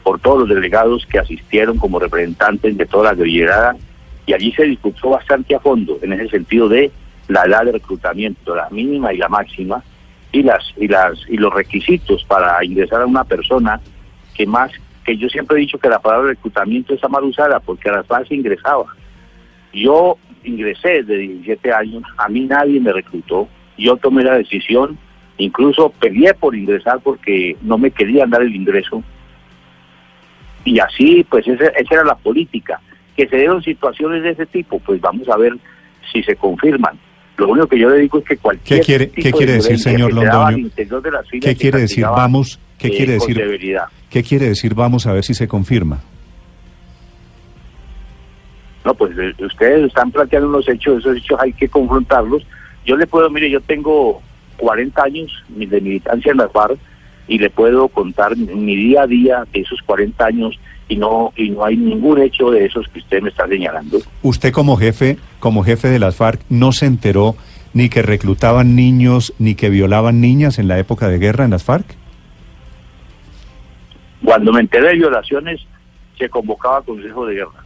por 0.03 0.19
todos 0.19 0.39
los 0.39 0.49
delegados 0.49 1.05
que 1.05 1.19
asistieron 1.19 1.77
como 1.77 1.97
representantes 1.97 2.77
de 2.77 2.85
toda 2.85 3.11
la 3.11 3.15
guerrillera 3.15 3.75
y 4.25 4.33
allí 4.33 4.51
se 4.51 4.63
discutió 4.63 5.11
bastante 5.11 5.55
a 5.55 5.59
fondo 5.61 5.97
en 6.01 6.13
ese 6.13 6.29
sentido 6.29 6.67
de 6.67 6.91
la 7.29 7.43
edad 7.43 7.63
de 7.63 7.71
reclutamiento, 7.71 8.53
la 8.53 8.69
mínima 8.69 9.13
y 9.13 9.17
la 9.17 9.29
máxima, 9.29 9.81
y 10.31 10.43
las 10.43 10.63
y 10.75 10.87
las 10.87 11.17
y 11.29 11.37
los 11.37 11.53
requisitos 11.53 12.25
para 12.25 12.63
ingresar 12.63 13.01
a 13.01 13.05
una 13.05 13.23
persona 13.23 13.79
que 14.33 14.45
más 14.45 14.71
que 15.05 15.15
yo 15.15 15.29
siempre 15.29 15.57
he 15.57 15.61
dicho 15.61 15.77
que 15.77 15.87
la 15.87 15.99
palabra 15.99 16.29
reclutamiento 16.29 16.93
está 16.93 17.07
mal 17.07 17.23
usada 17.23 17.59
porque 17.61 17.89
a 17.89 18.03
las 18.09 18.27
se 18.27 18.35
ingresaba. 18.35 18.85
Yo 19.71 20.17
ingresé 20.45 21.03
de 21.03 21.17
17 21.17 21.71
años, 21.73 22.03
a 22.17 22.27
mí 22.29 22.41
nadie 22.41 22.79
me 22.79 22.91
reclutó, 22.93 23.47
yo 23.77 23.97
tomé 23.97 24.23
la 24.23 24.35
decisión, 24.37 24.97
incluso 25.37 25.89
peleé 25.99 26.33
por 26.33 26.55
ingresar 26.55 26.99
porque 27.03 27.55
no 27.61 27.77
me 27.77 27.91
querían 27.91 28.29
dar 28.29 28.41
el 28.41 28.55
ingreso. 28.55 29.03
Y 30.63 30.79
así, 30.79 31.25
pues 31.29 31.47
esa, 31.47 31.65
esa 31.67 31.93
era 31.95 32.03
la 32.03 32.15
política. 32.15 32.79
Que 33.15 33.27
se 33.27 33.37
dieron 33.37 33.61
situaciones 33.63 34.23
de 34.23 34.31
ese 34.31 34.45
tipo, 34.45 34.79
pues 34.79 34.99
vamos 34.99 35.29
a 35.29 35.37
ver 35.37 35.53
si 36.11 36.23
se 36.23 36.35
confirman. 36.35 36.97
Lo 37.37 37.49
único 37.49 37.67
que 37.67 37.77
yo 37.79 37.89
le 37.89 37.99
digo 37.99 38.19
es 38.19 38.25
que 38.25 38.37
cualquier 38.37 38.79
¿Qué 38.79 38.85
quiere- 38.85 39.05
tipo 39.07 39.15
qué 39.21 39.23
de 39.23 39.31
quiere 39.33 39.51
decir, 39.53 39.77
violencia 39.77 39.91
señor 39.91 40.09
se 40.11 40.15
Londoño? 40.15 40.69
de 40.75 41.39
¿Qué 41.41 41.55
quiere 41.55 41.79
decir 41.79 42.05
vamos? 42.05 42.59
¿Qué 42.77 42.87
eh, 42.87 42.91
quiere 42.91 43.13
decir? 43.13 43.41
¿Qué 44.09 44.23
quiere 44.23 44.47
decir 44.47 44.73
vamos 44.73 45.05
a 45.07 45.13
ver 45.13 45.23
si 45.23 45.33
se 45.33 45.47
confirma? 45.47 46.01
No, 48.85 48.93
pues 48.93 49.11
eh, 49.17 49.33
ustedes 49.43 49.87
están 49.87 50.11
planteando 50.11 50.47
unos 50.47 50.69
hechos, 50.69 50.99
esos 50.99 51.17
hechos 51.17 51.39
hay 51.39 51.51
que 51.53 51.67
confrontarlos. 51.67 52.45
Yo 52.85 52.95
le 52.95 53.07
puedo, 53.07 53.29
mire, 53.31 53.49
yo 53.49 53.59
tengo 53.61 54.21
40 54.57 55.03
años 55.03 55.43
de 55.49 55.81
militancia 55.81 56.31
en 56.31 56.37
las 56.37 56.51
FARC 56.51 56.77
y 57.27 57.39
le 57.39 57.49
puedo 57.49 57.87
contar 57.87 58.37
mi- 58.37 58.45
mi 58.53 58.75
día 58.75 59.01
a 59.01 59.07
día 59.07 59.43
de 59.51 59.61
esos 59.61 59.81
40 59.81 60.25
años 60.27 60.59
y 60.87 60.97
no 60.97 61.33
y 61.35 61.49
no 61.49 61.65
hay 61.65 61.75
ningún 61.75 62.21
hecho 62.21 62.51
de 62.51 62.63
esos 62.65 62.87
que 62.89 62.99
usted 62.99 63.23
me 63.23 63.29
está 63.29 63.47
señalando. 63.47 63.97
Usted 64.21 64.53
como 64.53 64.77
jefe, 64.77 65.17
como 65.39 65.63
jefe 65.63 65.87
de 65.87 65.97
las 65.97 66.15
FARC, 66.15 66.41
no 66.49 66.71
se 66.71 66.85
enteró 66.85 67.35
ni 67.73 67.89
que 67.89 68.03
reclutaban 68.03 68.75
niños 68.75 69.33
ni 69.39 69.55
que 69.55 69.69
violaban 69.71 70.21
niñas 70.21 70.59
en 70.59 70.67
la 70.67 70.77
época 70.77 71.07
de 71.09 71.17
guerra 71.17 71.43
en 71.43 71.51
las 71.51 71.63
FARC. 71.63 71.87
Cuando 74.23 74.53
me 74.53 74.61
enteré 74.61 74.89
de 74.89 74.93
violaciones, 74.95 75.59
se 76.19 76.29
convocaba 76.29 76.81
Consejo 76.83 77.25
de 77.25 77.35
Guerra. 77.35 77.64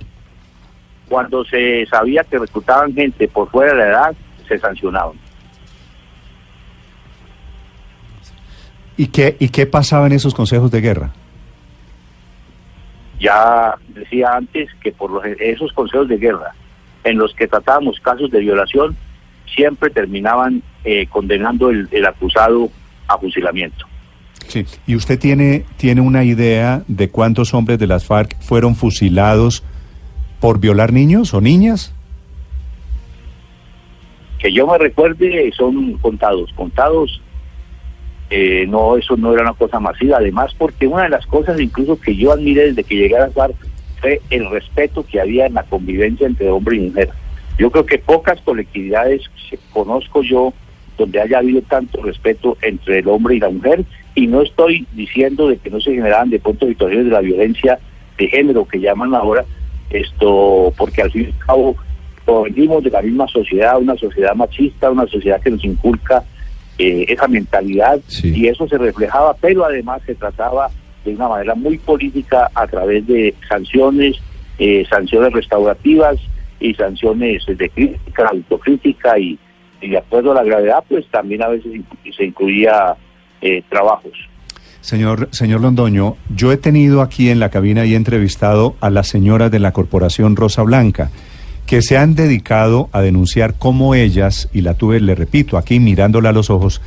Cuando 1.09 1.43
se 1.43 1.85
sabía 1.87 2.23
que 2.23 2.37
reclutaban 2.37 2.93
gente 2.93 3.27
por 3.27 3.49
fuera 3.49 3.73
de 3.73 3.79
la 3.79 3.87
edad, 3.87 4.15
se 4.47 4.59
sancionaban. 4.59 5.17
¿Y 8.95 9.07
qué, 9.07 9.35
¿Y 9.39 9.49
qué 9.49 9.65
pasaba 9.65 10.07
en 10.07 10.13
esos 10.13 10.33
consejos 10.33 10.71
de 10.71 10.81
guerra? 10.81 11.11
Ya 13.19 13.75
decía 13.89 14.33
antes 14.35 14.69
que 14.81 14.91
por 14.91 15.11
los, 15.11 15.25
esos 15.39 15.73
consejos 15.73 16.07
de 16.07 16.17
guerra 16.17 16.53
en 17.03 17.17
los 17.17 17.33
que 17.33 17.47
tratábamos 17.47 17.99
casos 18.01 18.29
de 18.29 18.39
violación, 18.39 18.95
siempre 19.55 19.89
terminaban 19.89 20.61
eh, 20.83 21.07
condenando 21.07 21.69
el, 21.69 21.87
el 21.91 22.05
acusado 22.05 22.69
a 23.07 23.17
fusilamiento. 23.17 23.85
Sí, 24.47 24.65
¿y 24.85 24.95
usted 24.95 25.19
tiene, 25.19 25.65
tiene 25.77 26.01
una 26.01 26.23
idea 26.23 26.83
de 26.87 27.09
cuántos 27.09 27.53
hombres 27.53 27.79
de 27.79 27.87
las 27.87 28.05
FARC 28.05 28.39
fueron 28.41 28.75
fusilados 28.75 29.63
por 30.39 30.59
violar 30.59 30.93
niños 30.93 31.33
o 31.33 31.41
niñas? 31.41 31.93
Que 34.39 34.53
yo 34.53 34.67
me 34.67 34.77
recuerde, 34.77 35.51
son 35.55 35.93
contados, 35.97 36.51
contados. 36.53 37.21
Eh, 38.29 38.65
no, 38.67 38.95
eso 38.95 39.17
no 39.17 39.33
era 39.33 39.41
una 39.41 39.53
cosa 39.53 39.79
masiva. 39.79 40.17
Además, 40.17 40.53
porque 40.57 40.87
una 40.87 41.03
de 41.03 41.09
las 41.09 41.25
cosas 41.25 41.59
incluso 41.59 41.99
que 41.99 42.15
yo 42.15 42.31
admiré 42.31 42.67
desde 42.67 42.83
que 42.83 42.95
llegué 42.95 43.17
a 43.17 43.29
FARC 43.29 43.55
fue 43.99 44.21
el 44.29 44.49
respeto 44.49 45.05
que 45.05 45.19
había 45.19 45.45
en 45.47 45.55
la 45.55 45.63
convivencia 45.63 46.25
entre 46.25 46.49
hombre 46.49 46.77
y 46.77 46.79
mujer. 46.81 47.09
Yo 47.57 47.69
creo 47.71 47.85
que 47.85 47.97
pocas 47.97 48.39
colectividades 48.41 49.23
conozco 49.73 50.23
yo 50.23 50.53
donde 50.97 51.19
haya 51.19 51.39
habido 51.39 51.61
tanto 51.63 52.01
respeto 52.01 52.57
entre 52.61 52.99
el 52.99 53.07
hombre 53.07 53.35
y 53.35 53.39
la 53.39 53.49
mujer 53.49 53.83
y 54.15 54.27
no 54.27 54.41
estoy 54.41 54.85
diciendo 54.93 55.49
de 55.49 55.57
que 55.57 55.69
no 55.69 55.79
se 55.81 55.93
generaban 55.93 56.29
de 56.29 56.39
pronto 56.39 56.67
situaciones 56.67 57.05
de 57.05 57.11
la 57.11 57.21
violencia 57.21 57.79
de 58.17 58.27
género 58.27 58.65
que 58.65 58.79
llaman 58.79 59.13
ahora 59.13 59.45
esto 59.89 60.73
porque 60.77 61.01
al 61.01 61.11
fin 61.11 61.23
y 61.23 61.25
al 61.25 61.45
cabo 61.45 61.75
venimos 62.43 62.83
de 62.83 62.91
la 62.91 63.01
misma 63.01 63.27
sociedad, 63.27 63.79
una 63.79 63.95
sociedad 63.95 64.35
machista, 64.35 64.91
una 64.91 65.07
sociedad 65.07 65.41
que 65.41 65.49
nos 65.49 65.63
inculca 65.63 66.23
eh, 66.77 67.05
esa 67.07 67.27
mentalidad 67.27 67.99
y 68.23 68.47
eso 68.47 68.67
se 68.67 68.77
reflejaba, 68.77 69.33
pero 69.33 69.65
además 69.65 70.01
se 70.05 70.15
trataba 70.15 70.69
de 71.03 71.15
una 71.15 71.27
manera 71.27 71.55
muy 71.55 71.77
política 71.77 72.49
a 72.53 72.67
través 72.67 73.07
de 73.07 73.33
sanciones, 73.47 74.17
eh, 74.59 74.85
sanciones 74.89 75.33
restaurativas 75.33 76.17
y 76.59 76.73
sanciones 76.75 77.45
de 77.45 77.69
crítica, 77.69 78.27
autocrítica 78.27 79.17
y, 79.17 79.39
y 79.81 79.89
de 79.89 79.97
acuerdo 79.97 80.31
a 80.31 80.35
la 80.35 80.43
gravedad, 80.43 80.83
pues 80.87 81.05
también 81.07 81.41
a 81.41 81.47
veces 81.47 81.81
se 82.15 82.25
incluía 82.25 82.95
eh, 83.41 83.63
trabajos. 83.69 84.28
Señor, 84.81 85.29
señor 85.31 85.61
Londoño, 85.61 86.15
yo 86.35 86.51
he 86.51 86.57
tenido 86.57 87.01
aquí 87.01 87.29
en 87.29 87.39
la 87.39 87.49
cabina 87.49 87.85
y 87.85 87.93
he 87.93 87.97
entrevistado 87.97 88.75
a 88.79 88.89
las 88.89 89.07
señoras 89.07 89.51
de 89.51 89.59
la 89.59 89.73
Corporación 89.73 90.35
Rosa 90.35 90.63
Blanca 90.63 91.11
que 91.69 91.83
se 91.83 91.97
han 91.97 92.15
dedicado 92.15 92.89
a 92.93 93.01
denunciar 93.01 93.53
cómo 93.53 93.93
ellas, 93.93 94.49
y 94.51 94.61
la 94.61 94.73
tuve, 94.73 94.99
le 94.99 95.13
repito, 95.13 95.55
aquí 95.55 95.79
mirándola 95.79 96.29
a 96.29 96.31
los 96.33 96.49
ojos, 96.49 96.81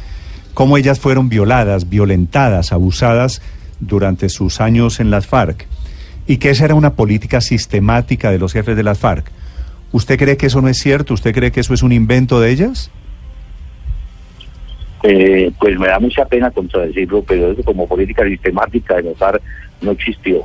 cómo 0.54 0.76
ellas 0.76 0.98
fueron 0.98 1.28
violadas, 1.28 1.88
violentadas, 1.88 2.72
abusadas 2.72 3.42
durante 3.78 4.28
sus 4.28 4.60
años 4.60 4.98
en 4.98 5.12
las 5.12 5.28
FARC, 5.28 5.68
y 6.26 6.38
que 6.38 6.50
esa 6.50 6.64
era 6.64 6.74
una 6.74 6.94
política 6.94 7.40
sistemática 7.40 8.32
de 8.32 8.40
los 8.40 8.52
jefes 8.52 8.74
de 8.74 8.82
las 8.82 8.98
FARC. 8.98 9.30
¿Usted 9.92 10.18
cree 10.18 10.36
que 10.36 10.46
eso 10.46 10.60
no 10.60 10.66
es 10.66 10.78
cierto? 10.78 11.14
¿Usted 11.14 11.32
cree 11.32 11.52
que 11.52 11.60
eso 11.60 11.74
es 11.74 11.84
un 11.84 11.92
invento 11.92 12.40
de 12.40 12.50
ellas? 12.50 12.90
Eh, 15.04 15.50
pues 15.58 15.78
me 15.78 15.88
da 15.88 15.98
mucha 15.98 16.24
pena 16.26 16.50
contradecirlo, 16.50 17.22
pero 17.22 17.50
eso 17.50 17.62
como 17.64 17.88
política 17.88 18.24
sistemática 18.24 18.96
de 18.96 19.02
notar 19.04 19.40
no 19.80 19.90
existió. 19.90 20.44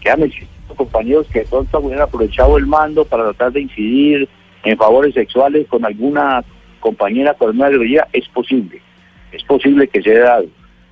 Que 0.00 0.10
han 0.10 0.22
existido 0.22 0.74
compañeros 0.76 1.26
que 1.32 1.40
de 1.40 1.46
pronto 1.46 1.80
hubieran 1.80 2.04
aprovechado 2.04 2.56
el 2.56 2.66
mando 2.66 3.04
para 3.04 3.24
tratar 3.24 3.52
de 3.52 3.62
incidir 3.62 4.28
en 4.64 4.76
favores 4.76 5.14
sexuales 5.14 5.66
con 5.66 5.84
alguna 5.84 6.44
compañera 6.80 7.34
con 7.34 7.50
una 7.50 7.68
guerrilla, 7.68 8.06
es 8.12 8.28
posible, 8.28 8.80
es 9.32 9.42
posible 9.42 9.88
que 9.88 10.00
se 10.02 10.10
haya 10.12 10.24
dado, 10.24 10.46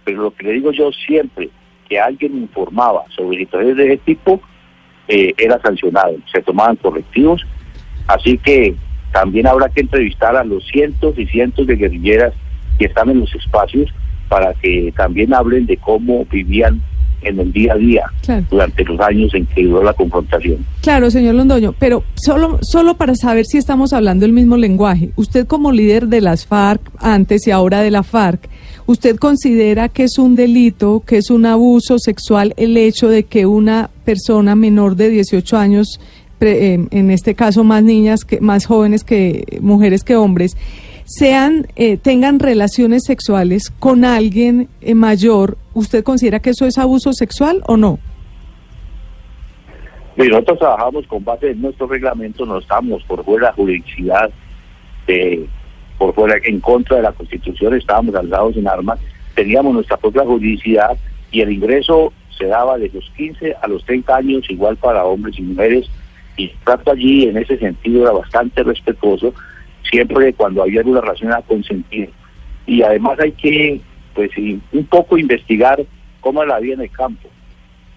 pero 0.05 0.23
lo 0.23 0.31
que 0.33 0.45
le 0.45 0.53
digo 0.55 0.73
yo 0.73 0.91
siempre, 0.93 1.49
que 1.89 2.01
alguien 2.01 2.37
informaba 2.37 3.05
sobre 3.15 3.39
situaciones 3.39 3.77
de 3.77 3.87
ese 3.87 3.97
tipo, 3.99 4.41
eh, 5.09 5.33
era 5.39 5.61
sancionado, 5.61 6.17
se 6.33 6.43
tomaban 6.43 6.77
correctivos, 6.77 7.47
así 8.09 8.39
que 8.39 8.75
también 9.13 9.47
habrá 9.47 9.69
que 9.69 9.83
entrevistar 9.83 10.37
a 10.37 10.45
los 10.45 10.67
cientos 10.67 11.17
y 11.17 11.27
cientos 11.27 11.67
de 11.67 11.77
guerrilleras 11.77 12.35
que 12.79 12.87
están 12.87 13.11
en 13.11 13.21
los 13.21 13.35
espacios 13.35 13.91
para 14.29 14.55
que 14.55 14.93
también 14.97 15.33
hablen 15.35 15.67
de 15.67 15.77
cómo 15.77 16.25
vivían 16.27 16.83
en 17.23 17.41
el 17.41 17.53
día 17.53 17.73
a 17.73 17.77
día 17.77 18.05
durante 18.51 18.85
los 18.85 19.01
años 19.01 19.35
en 19.35 19.47
que 19.47 19.65
duró 19.65 19.83
la 19.83 19.93
confrontación. 19.93 20.65
Claro, 20.83 21.11
señor 21.11 21.35
Londoño, 21.35 21.75
pero 21.79 22.05
solo, 22.15 22.59
solo 22.63 22.97
para 22.97 23.15
saber 23.15 23.47
si 23.47 23.59
estamos 23.59 23.93
hablando 23.93 24.27
el 24.27 24.33
mismo 24.33 24.57
lenguaje, 24.57 25.11
usted 25.17 25.47
como 25.47 25.73
líder 25.73 26.09
de 26.09 26.21
las 26.21 26.47
FARC 26.47 26.81
antes 26.99 27.47
y 27.47 27.51
ahora 27.51 27.83
de 27.83 27.91
la 27.91 28.03
FARC, 28.03 28.49
¿usted 28.87 29.17
considera 29.17 29.89
que 29.89 30.05
es 30.05 30.19
un 30.19 30.37
delito, 30.37 31.03
que 31.07 31.19
es 31.19 31.31
un 31.31 31.47
abuso 31.47 31.99
sexual 31.99 32.55
el 32.57 32.77
hecho 32.77 33.09
de 33.09 33.25
que 33.25 33.47
una 33.47 33.91
persona 34.05 34.55
menor 34.55 34.97
de 34.97 35.11
18 35.11 35.57
años, 35.57 36.01
eh, 36.41 36.87
en 36.91 37.11
este 37.11 37.35
caso 37.35 37.65
más 37.65 37.83
niñas, 37.83 38.25
que, 38.25 38.41
más 38.41 38.67
jóvenes 38.67 39.05
que 39.05 39.59
mujeres 39.61 40.05
que 40.05 40.17
hombres, 40.17 40.57
sean 41.07 41.67
eh, 41.77 41.97
tengan 41.97 42.41
relaciones 42.41 43.05
sexuales 43.05 43.71
con 43.79 44.05
alguien 44.05 44.69
eh, 44.81 44.95
mayor, 44.95 45.57
¿usted 45.73 46.05
considera 46.05 46.41
que 46.41 46.51
eso 46.51 46.67
es 46.67 46.79
abuso 46.79 47.13
sexual 47.13 47.63
o 47.67 47.77
no? 47.77 47.99
nosotros 50.17 50.59
trabajamos 50.59 51.07
con 51.07 51.23
base 51.25 51.51
en 51.51 51.61
nuestro 51.61 51.87
reglamento, 51.87 52.47
no 52.47 52.59
estamos 52.59 53.03
por 53.05 53.23
fuera 53.23 53.49
de 53.49 53.51
la 53.51 53.53
jurisdicción, 53.53 54.31
por 55.99 56.15
fuera 56.15 56.37
en 56.43 56.61
contra 56.61 56.97
de 56.97 57.03
la 57.03 57.13
Constitución, 57.13 57.75
estábamos 57.75 58.15
alzados 58.15 58.57
en 58.57 58.67
armas, 58.67 58.99
teníamos 59.35 59.75
nuestra 59.75 59.99
propia 59.99 60.25
jurisdicción 60.25 60.97
y 61.31 61.43
el 61.43 61.53
ingreso 61.53 62.15
se 62.39 62.47
daba 62.47 62.79
de 62.79 62.91
los 62.93 63.11
15 63.17 63.57
a 63.61 63.69
los 63.69 63.85
30 63.85 64.17
años, 64.17 64.51
igual 64.51 64.77
para 64.77 65.05
hombres 65.05 65.39
y 65.39 65.43
mujeres, 65.43 65.87
y 66.37 66.45
el 66.45 66.57
trato 66.65 66.93
allí 66.93 67.29
en 67.29 67.37
ese 67.37 67.59
sentido 67.59 68.03
era 68.03 68.13
bastante 68.13 68.63
respetuoso, 68.63 69.35
siempre 69.91 70.33
cuando 70.33 70.63
había 70.63 70.81
alguna 70.81 71.01
relación 71.01 71.33
a 71.33 71.43
consentir. 71.43 72.11
Y 72.67 72.83
además 72.83 73.19
hay 73.21 73.33
que, 73.33 73.81
pues, 74.15 74.31
un 74.37 74.87
poco 74.89 75.19
investigar 75.19 75.85
cómo 76.21 76.45
la 76.45 76.59
vida 76.59 76.75
en 76.75 76.81
el 76.83 76.91
campo. 76.91 77.29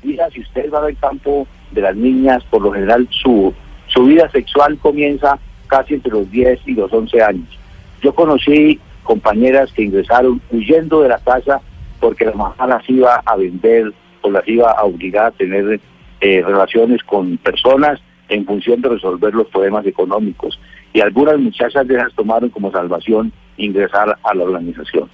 Mira, 0.03 0.29
si 0.29 0.41
usted 0.41 0.71
va 0.71 0.85
al 0.85 0.97
campo 0.97 1.47
de 1.71 1.81
las 1.81 1.95
niñas, 1.95 2.43
por 2.49 2.61
lo 2.61 2.71
general 2.71 3.07
su, 3.11 3.53
su 3.87 4.05
vida 4.05 4.29
sexual 4.29 4.77
comienza 4.77 5.39
casi 5.67 5.95
entre 5.95 6.11
los 6.11 6.29
10 6.31 6.59
y 6.67 6.73
los 6.73 6.91
11 6.91 7.21
años. 7.21 7.59
Yo 8.01 8.13
conocí 8.13 8.79
compañeras 9.03 9.71
que 9.73 9.83
ingresaron 9.83 10.41
huyendo 10.51 11.01
de 11.01 11.09
la 11.09 11.19
casa 11.19 11.61
porque 11.99 12.25
la 12.25 12.33
mamá 12.33 12.67
las 12.67 12.87
iba 12.89 13.21
a 13.25 13.35
vender 13.35 13.91
o 14.21 14.31
las 14.31 14.47
iba 14.47 14.71
a 14.71 14.83
obligar 14.83 15.27
a 15.27 15.31
tener 15.31 15.79
eh, 16.21 16.41
relaciones 16.45 17.03
con 17.03 17.37
personas 17.37 17.99
en 18.29 18.45
función 18.45 18.81
de 18.81 18.89
resolver 18.89 19.33
los 19.33 19.47
problemas 19.47 19.85
económicos 19.85 20.59
y 20.93 21.01
algunas 21.01 21.37
muchachas 21.39 21.87
de 21.87 21.95
esas 21.95 22.13
tomaron 22.13 22.49
como 22.49 22.71
salvación 22.71 23.31
ingresar 23.57 24.17
a 24.23 24.33
la 24.33 24.43
organización. 24.43 25.09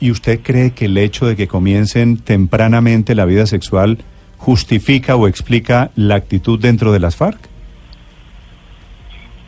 ¿Y 0.00 0.10
usted 0.10 0.40
cree 0.42 0.72
que 0.72 0.86
el 0.86 0.96
hecho 0.96 1.26
de 1.26 1.36
que 1.36 1.46
comiencen 1.46 2.16
tempranamente 2.18 3.14
la 3.14 3.26
vida 3.26 3.46
sexual 3.46 3.98
justifica 4.38 5.16
o 5.16 5.28
explica 5.28 5.90
la 5.94 6.14
actitud 6.14 6.58
dentro 6.58 6.92
de 6.92 7.00
las 7.00 7.16
FARC? 7.16 7.38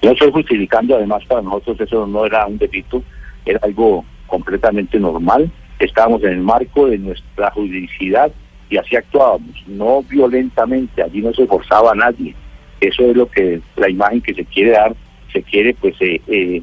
Yo 0.02 0.10
estoy 0.10 0.30
justificando, 0.30 0.96
además 0.96 1.24
para 1.26 1.42
nosotros 1.42 1.80
eso 1.80 2.06
no 2.06 2.26
era 2.26 2.46
un 2.46 2.58
delito, 2.58 3.02
era 3.46 3.60
algo 3.62 4.04
completamente 4.26 4.98
normal. 5.00 5.50
Estábamos 5.78 6.22
en 6.24 6.32
el 6.32 6.40
marco 6.40 6.86
de 6.86 6.98
nuestra 6.98 7.50
juridicidad 7.52 8.30
y 8.68 8.76
así 8.76 8.96
actuábamos, 8.96 9.54
no 9.66 10.02
violentamente, 10.02 11.02
allí 11.02 11.22
no 11.22 11.32
se 11.32 11.46
forzaba 11.46 11.92
a 11.92 11.94
nadie. 11.94 12.34
Eso 12.80 13.04
es 13.04 13.16
lo 13.16 13.30
que 13.30 13.60
la 13.76 13.88
imagen 13.88 14.20
que 14.20 14.34
se 14.34 14.44
quiere 14.44 14.72
dar 14.72 14.94
se 15.32 15.42
quiere 15.42 15.74
pues 15.74 15.94
eh, 16.00 16.20
eh, 16.26 16.62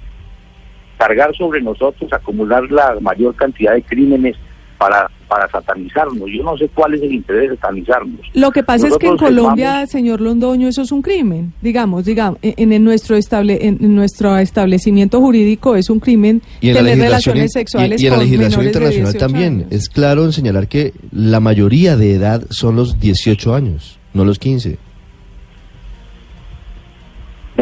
cargar 0.98 1.36
sobre 1.36 1.62
nosotros, 1.62 2.12
acumular 2.12 2.70
la 2.72 2.98
mayor 3.02 3.36
cantidad 3.36 3.74
de 3.74 3.82
crímenes 3.84 4.36
para, 4.78 5.10
para 5.28 5.50
satanizarnos. 5.50 6.30
Yo 6.30 6.44
no 6.44 6.58
sé 6.58 6.70
cuál 6.70 6.94
es 6.94 7.02
el 7.02 7.14
interés 7.14 7.50
de 7.50 7.56
satanizarnos. 7.56 8.20
Lo 8.34 8.52
que 8.52 8.64
pasa 8.64 8.88
es 8.88 8.98
que 8.98 9.08
en 9.08 9.18
Colombia, 9.18 9.86
señor 9.88 10.22
Londoño, 10.22 10.68
eso 10.68 10.82
es 10.82 10.92
un 10.92 11.02
crimen, 11.02 11.54
digamos, 11.62 12.06
digamos, 12.06 12.40
en, 12.42 12.84
nuestro 12.84 13.16
estable, 13.18 13.60
en, 13.68 13.78
nuestro 13.96 14.38
establecimiento 14.38 15.20
jurídico 15.20 15.76
es 15.76 15.90
un 15.90 16.00
crimen 16.00 16.42
tener 16.62 16.98
relaciones 16.98 17.52
sexuales 17.52 18.02
y, 18.02 18.08
en 18.08 18.14
la 18.14 18.20
legislación 18.20 18.66
internacional 18.66 19.18
también. 19.18 19.68
Es 19.70 19.90
claro 19.90 20.26
en 20.26 20.32
señalar 20.32 20.68
que 20.68 20.94
la 21.12 21.40
mayoría 21.40 21.98
de 21.98 22.14
edad 22.14 22.44
son 22.50 22.76
los 22.76 23.00
18 23.00 23.54
años, 23.54 24.00
no 24.14 24.24
los 24.24 24.40
15 24.40 24.89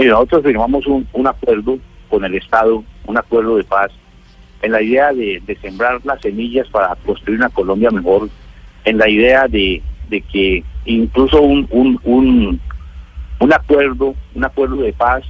nosotros 0.05 0.43
firmamos 0.43 0.85
un, 0.87 1.07
un 1.13 1.27
acuerdo 1.27 1.79
con 2.09 2.23
el 2.23 2.35
Estado, 2.35 2.83
un 3.05 3.17
acuerdo 3.17 3.57
de 3.57 3.63
paz, 3.63 3.91
en 4.61 4.71
la 4.71 4.81
idea 4.81 5.13
de, 5.13 5.41
sembrar 5.61 5.99
las 6.03 6.21
semillas 6.21 6.67
para 6.69 6.95
construir 7.05 7.39
una 7.39 7.49
Colombia 7.49 7.91
mejor, 7.91 8.29
en 8.85 8.97
la 8.97 9.09
idea 9.09 9.47
de, 9.47 9.81
que 10.31 10.63
incluso 10.85 11.41
un, 11.41 11.67
un, 11.69 11.99
un, 12.03 12.59
un 13.39 13.53
acuerdo, 13.53 14.15
un 14.33 14.45
acuerdo 14.45 14.77
de 14.77 14.93
paz 14.93 15.23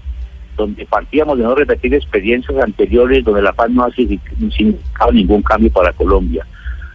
donde 0.55 0.86
partíamos 0.86 1.38
de 1.38 1.43
no 1.43 1.55
repetir 1.55 1.93
experiencias 1.93 2.57
anteriores 2.62 3.24
donde 3.24 3.41
la 3.41 3.53
paz 3.53 3.69
no 3.69 3.83
ha 3.83 3.91
significado 3.91 5.12
ningún 5.12 5.43
cambio 5.43 5.71
para 5.71 5.93
Colombia. 5.93 6.45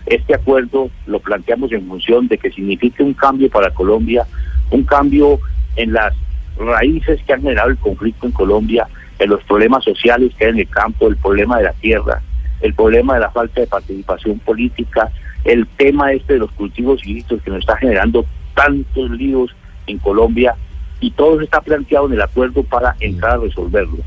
este 0.06 0.34
acuerdo 0.34 0.90
lo 1.06 1.20
planteamos 1.20 1.70
en 1.72 1.86
función 1.86 2.26
de 2.26 2.38
que 2.38 2.50
signifique 2.50 3.02
un 3.02 3.14
cambio 3.14 3.48
para 3.48 3.70
Colombia, 3.70 4.26
un 4.70 4.82
cambio 4.82 5.38
en 5.76 5.92
las 5.92 6.12
raíces 6.56 7.20
que 7.24 7.32
han 7.32 7.42
generado 7.42 7.70
el 7.70 7.78
conflicto 7.78 8.26
en 8.26 8.32
Colombia, 8.32 8.86
en 9.18 9.30
los 9.30 9.42
problemas 9.44 9.84
sociales 9.84 10.32
que 10.36 10.44
hay 10.44 10.50
en 10.50 10.58
el 10.60 10.68
campo, 10.68 11.08
el 11.08 11.16
problema 11.16 11.58
de 11.58 11.64
la 11.64 11.72
tierra, 11.74 12.22
el 12.60 12.74
problema 12.74 13.14
de 13.14 13.20
la 13.20 13.30
falta 13.30 13.60
de 13.60 13.66
participación 13.66 14.38
política, 14.40 15.10
el 15.44 15.66
tema 15.76 16.12
este 16.12 16.34
de 16.34 16.38
los 16.40 16.50
cultivos 16.52 17.04
ilícitos 17.04 17.42
que 17.42 17.50
nos 17.50 17.60
está 17.60 17.76
generando 17.76 18.24
tantos 18.54 19.10
líos 19.10 19.54
en 19.86 19.98
Colombia 19.98 20.54
y 21.00 21.10
todo 21.10 21.40
está 21.40 21.60
planteado 21.60 22.06
en 22.06 22.14
el 22.14 22.22
acuerdo 22.22 22.62
para 22.62 22.94
entrar 23.00 23.32
a 23.32 23.42
resolverlo. 23.42 23.98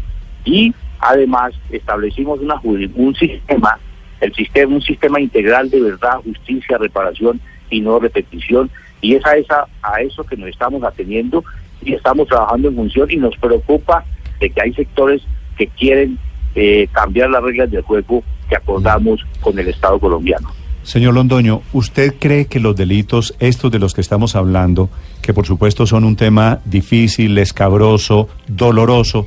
Y 0.45 0.73
además 0.99 1.53
establecimos 1.69 2.39
una, 2.39 2.55
un 2.63 3.15
sistema, 3.15 3.77
el 4.21 4.33
sistema, 4.33 4.75
un 4.75 4.81
sistema 4.81 5.19
integral 5.19 5.69
de 5.69 5.81
verdad, 5.81 6.21
justicia, 6.23 6.77
reparación 6.77 7.41
y 7.69 7.81
no 7.81 7.99
repetición, 7.99 8.69
y 9.01 9.15
es 9.15 9.25
a, 9.25 9.35
esa, 9.35 9.65
a 9.81 10.01
eso 10.01 10.23
que 10.23 10.37
nos 10.37 10.49
estamos 10.49 10.83
atendiendo 10.83 11.43
y 11.85 11.93
estamos 11.93 12.27
trabajando 12.27 12.67
en 12.69 12.75
función 12.75 13.09
y 13.11 13.17
nos 13.17 13.35
preocupa 13.37 14.03
de 14.39 14.49
que 14.49 14.61
hay 14.61 14.73
sectores 14.73 15.21
que 15.57 15.67
quieren 15.67 16.17
eh, 16.55 16.87
cambiar 16.91 17.29
las 17.29 17.43
reglas 17.43 17.71
del 17.71 17.83
juego 17.83 18.23
que 18.49 18.55
acordamos 18.55 19.25
con 19.41 19.57
el 19.57 19.67
Estado 19.69 19.99
colombiano. 19.99 20.49
Señor 20.83 21.15
Londoño, 21.15 21.61
¿usted 21.73 22.13
cree 22.19 22.45
que 22.45 22.59
los 22.59 22.75
delitos, 22.75 23.35
estos 23.39 23.71
de 23.71 23.79
los 23.79 23.93
que 23.93 24.01
estamos 24.01 24.35
hablando, 24.35 24.89
que 25.21 25.33
por 25.33 25.45
supuesto 25.47 25.87
son 25.87 26.03
un 26.03 26.15
tema 26.15 26.59
difícil, 26.65 27.37
escabroso, 27.39 28.29
doloroso, 28.47 29.25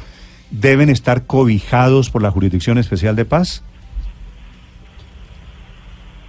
deben 0.51 0.89
estar 0.89 1.27
cobijados 1.27 2.11
por 2.11 2.23
la 2.23 2.31
Jurisdicción 2.31 2.79
Especial 2.79 3.17
de 3.17 3.25
Paz? 3.25 3.65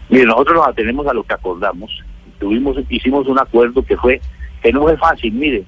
Mire, 0.09 0.25
nosotros 0.25 0.57
nos 0.57 0.67
atenemos 0.67 1.05
a 1.05 1.13
lo 1.13 1.23
que 1.23 1.33
acordamos. 1.35 1.91
Tuvimos, 2.39 2.77
hicimos 2.89 3.27
un 3.27 3.37
acuerdo 3.37 3.83
que 3.83 3.95
fue, 3.97 4.19
que 4.63 4.73
no 4.73 4.81
fue 4.81 4.97
fácil, 4.97 5.31
mire, 5.33 5.63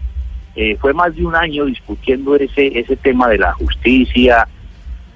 eh, 0.55 0.77
fue 0.79 0.93
más 0.93 1.15
de 1.15 1.25
un 1.25 1.35
año 1.35 1.65
discutiendo 1.65 2.35
ese, 2.35 2.77
ese 2.77 2.95
tema 2.97 3.29
de 3.29 3.37
la 3.37 3.53
justicia 3.53 4.47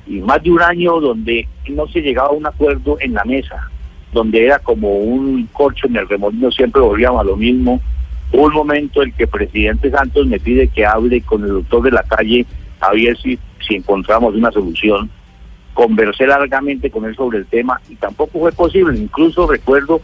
y 0.07 0.19
más 0.19 0.41
de 0.43 0.51
un 0.51 0.61
año 0.61 0.99
donde 0.99 1.47
no 1.69 1.87
se 1.87 2.01
llegaba 2.01 2.29
a 2.29 2.33
un 2.33 2.45
acuerdo 2.45 2.97
en 2.99 3.13
la 3.13 3.23
mesa, 3.25 3.69
donde 4.13 4.45
era 4.45 4.59
como 4.59 4.97
un 4.97 5.47
corcho 5.51 5.87
en 5.87 5.97
el 5.97 6.07
remolino, 6.07 6.51
siempre 6.51 6.81
volvíamos 6.81 7.21
a 7.21 7.25
lo 7.25 7.35
mismo. 7.35 7.81
Hubo 8.31 8.45
un 8.45 8.53
momento 8.53 9.03
en 9.03 9.11
que 9.11 9.23
el 9.23 9.29
presidente 9.29 9.91
Santos 9.91 10.27
me 10.27 10.39
pide 10.39 10.67
que 10.67 10.85
hable 10.85 11.21
con 11.21 11.43
el 11.43 11.49
doctor 11.49 11.83
de 11.83 11.91
la 11.91 12.03
calle 12.03 12.45
a 12.79 12.91
ver 12.93 13.17
si, 13.17 13.37
si 13.67 13.75
encontramos 13.75 14.35
una 14.35 14.51
solución. 14.51 15.09
Conversé 15.73 16.27
largamente 16.27 16.89
con 16.89 17.05
él 17.05 17.15
sobre 17.15 17.39
el 17.39 17.45
tema 17.47 17.81
y 17.89 17.95
tampoco 17.95 18.39
fue 18.39 18.51
posible. 18.51 18.97
Incluso 18.97 19.47
recuerdo 19.47 20.01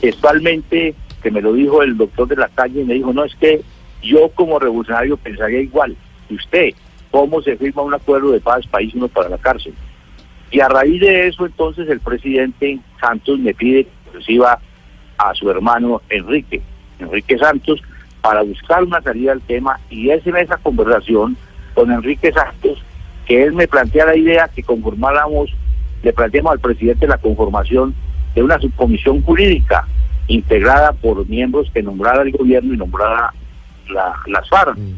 textualmente 0.00 0.94
que 1.22 1.30
me 1.30 1.40
lo 1.40 1.54
dijo 1.54 1.82
el 1.82 1.96
doctor 1.96 2.28
de 2.28 2.36
la 2.36 2.48
calle 2.48 2.82
y 2.82 2.84
me 2.84 2.94
dijo, 2.94 3.12
no, 3.12 3.24
es 3.24 3.34
que 3.36 3.62
yo 4.04 4.28
como 4.30 4.58
revolucionario 4.58 5.16
pensaría 5.16 5.60
igual 5.60 5.96
que 6.28 6.34
usted, 6.34 6.70
cómo 7.10 7.42
se 7.42 7.56
firma 7.56 7.82
un 7.82 7.94
acuerdo 7.94 8.32
de 8.32 8.40
paz 8.40 8.66
país 8.66 8.94
uno 8.94 9.08
para 9.08 9.28
la 9.28 9.38
cárcel. 9.38 9.74
Y 10.50 10.60
a 10.60 10.68
raíz 10.68 11.00
de 11.00 11.28
eso 11.28 11.46
entonces 11.46 11.88
el 11.88 12.00
presidente 12.00 12.78
Santos 13.00 13.38
me 13.38 13.54
pide 13.54 13.84
que 13.84 14.18
reciba 14.18 14.60
a 15.18 15.34
su 15.34 15.50
hermano 15.50 16.02
Enrique, 16.10 16.60
Enrique 16.98 17.38
Santos, 17.38 17.82
para 18.20 18.42
buscar 18.42 18.84
una 18.84 19.02
salida 19.02 19.32
al 19.32 19.40
tema 19.42 19.80
y 19.90 20.10
es 20.10 20.26
en 20.26 20.36
esa 20.36 20.56
conversación 20.58 21.36
con 21.74 21.90
Enrique 21.90 22.32
Santos 22.32 22.82
que 23.26 23.42
él 23.42 23.52
me 23.52 23.66
plantea 23.66 24.06
la 24.06 24.16
idea 24.16 24.48
que 24.48 24.62
conformáramos, 24.62 25.50
le 26.02 26.12
planteamos 26.12 26.52
al 26.52 26.60
presidente 26.60 27.06
la 27.06 27.18
conformación 27.18 27.94
de 28.34 28.42
una 28.42 28.58
subcomisión 28.58 29.22
jurídica 29.22 29.86
integrada 30.26 30.92
por 30.92 31.26
miembros 31.28 31.70
que 31.72 31.82
nombrara 31.82 32.22
el 32.22 32.32
gobierno 32.32 32.74
y 32.74 32.76
nombrara 32.76 33.32
la, 33.90 34.14
las 34.26 34.48
FARC. 34.48 34.76
Mm. 34.76 34.94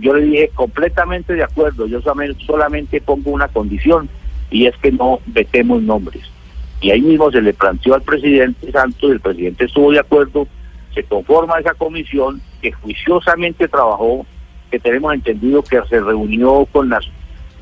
Yo 0.00 0.14
le 0.14 0.22
dije 0.22 0.50
completamente 0.54 1.34
de 1.34 1.42
acuerdo, 1.42 1.86
yo 1.86 2.00
solamente 2.00 3.00
pongo 3.00 3.30
una 3.32 3.48
condición 3.48 4.08
y 4.50 4.66
es 4.66 4.76
que 4.76 4.92
no 4.92 5.20
vetemos 5.26 5.82
nombres. 5.82 6.22
Y 6.80 6.92
ahí 6.92 7.00
mismo 7.00 7.30
se 7.32 7.42
le 7.42 7.52
planteó 7.52 7.94
al 7.94 8.02
presidente 8.02 8.70
Santos, 8.70 9.10
el 9.10 9.20
presidente 9.20 9.64
estuvo 9.64 9.90
de 9.90 9.98
acuerdo, 9.98 10.46
se 10.94 11.02
conforma 11.02 11.58
esa 11.58 11.74
comisión 11.74 12.40
que 12.62 12.70
juiciosamente 12.70 13.66
trabajó, 13.66 14.24
que 14.70 14.78
tenemos 14.78 15.14
entendido 15.14 15.62
que 15.62 15.80
se 15.88 16.00
reunió 16.00 16.66
con 16.70 16.88
las 16.88 17.04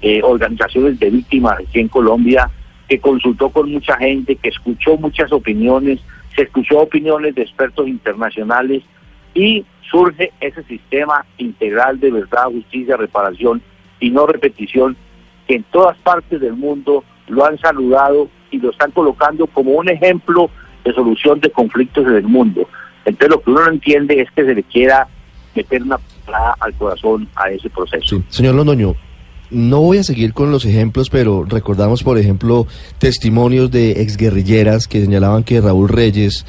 eh, 0.03 0.21
organizaciones 0.23 0.99
de 0.99 1.11
víctimas 1.11 1.59
aquí 1.61 1.81
en 1.81 1.89
Colombia, 1.89 2.51
que 2.89 3.01
consultó 3.01 3.49
con 3.49 3.73
mucha 3.73 3.97
gente, 3.97 4.37
que 4.37 4.51
escuchó 4.51 4.97
muchas 4.99 5.33
opiniones, 5.33 6.01
se 6.35 6.43
escuchó 6.43 6.81
opiniones 6.81 7.35
de 7.35 7.43
expertos 7.43 7.89
internacionales 7.89 8.83
y 9.37 9.65
surge 9.91 10.33
ese 10.41 10.65
sistema 10.65 11.25
integral 11.39 12.01
de 12.01 12.11
verdad, 12.11 12.47
justicia, 12.47 12.97
reparación 12.97 13.63
y 14.01 14.11
no 14.11 14.27
repetición 14.27 14.97
que 15.47 15.57
en 15.57 15.63
todas 15.65 15.97
partes 15.99 16.41
del 16.41 16.55
mundo 16.55 17.05
lo 17.29 17.45
han 17.45 17.59
saludado 17.59 18.29
y 18.51 18.59
lo 18.59 18.71
están 18.71 18.91
colocando 18.91 19.47
como 19.47 19.73
un 19.73 19.89
ejemplo 19.89 20.51
de 20.85 20.93
solución 20.93 21.39
de 21.41 21.51
conflictos 21.51 22.07
en 22.07 22.15
el 22.15 22.25
mundo. 22.25 22.69
Entonces 23.05 23.29
lo 23.31 23.43
que 23.43 23.51
uno 23.51 23.61
no 23.61 23.71
entiende 23.71 24.21
es 24.21 24.31
que 24.31 24.45
se 24.45 24.55
le 24.55 24.63
quiera 24.63 25.07
meter 25.55 25.83
una 25.83 25.99
palabra 26.25 26.57
al 26.61 26.75
corazón 26.75 27.29
a 27.37 27.51
ese 27.51 27.69
proceso. 27.71 28.23
Señor 28.29 28.55
Londoño, 28.55 28.95
no 29.51 29.81
voy 29.81 29.99
a 29.99 30.03
seguir 30.03 30.33
con 30.33 30.51
los 30.51 30.65
ejemplos, 30.65 31.11
pero 31.11 31.45
recordamos, 31.45 32.03
por 32.03 32.19
ejemplo, 32.19 32.67
testimonios 32.99 33.71
de 33.71 34.03
exguerrilleras 34.03 34.89
que 34.89 35.01
señalaban 35.01 35.45
que 35.45 35.61
Raúl 35.61 35.89
Reyes 35.89 36.45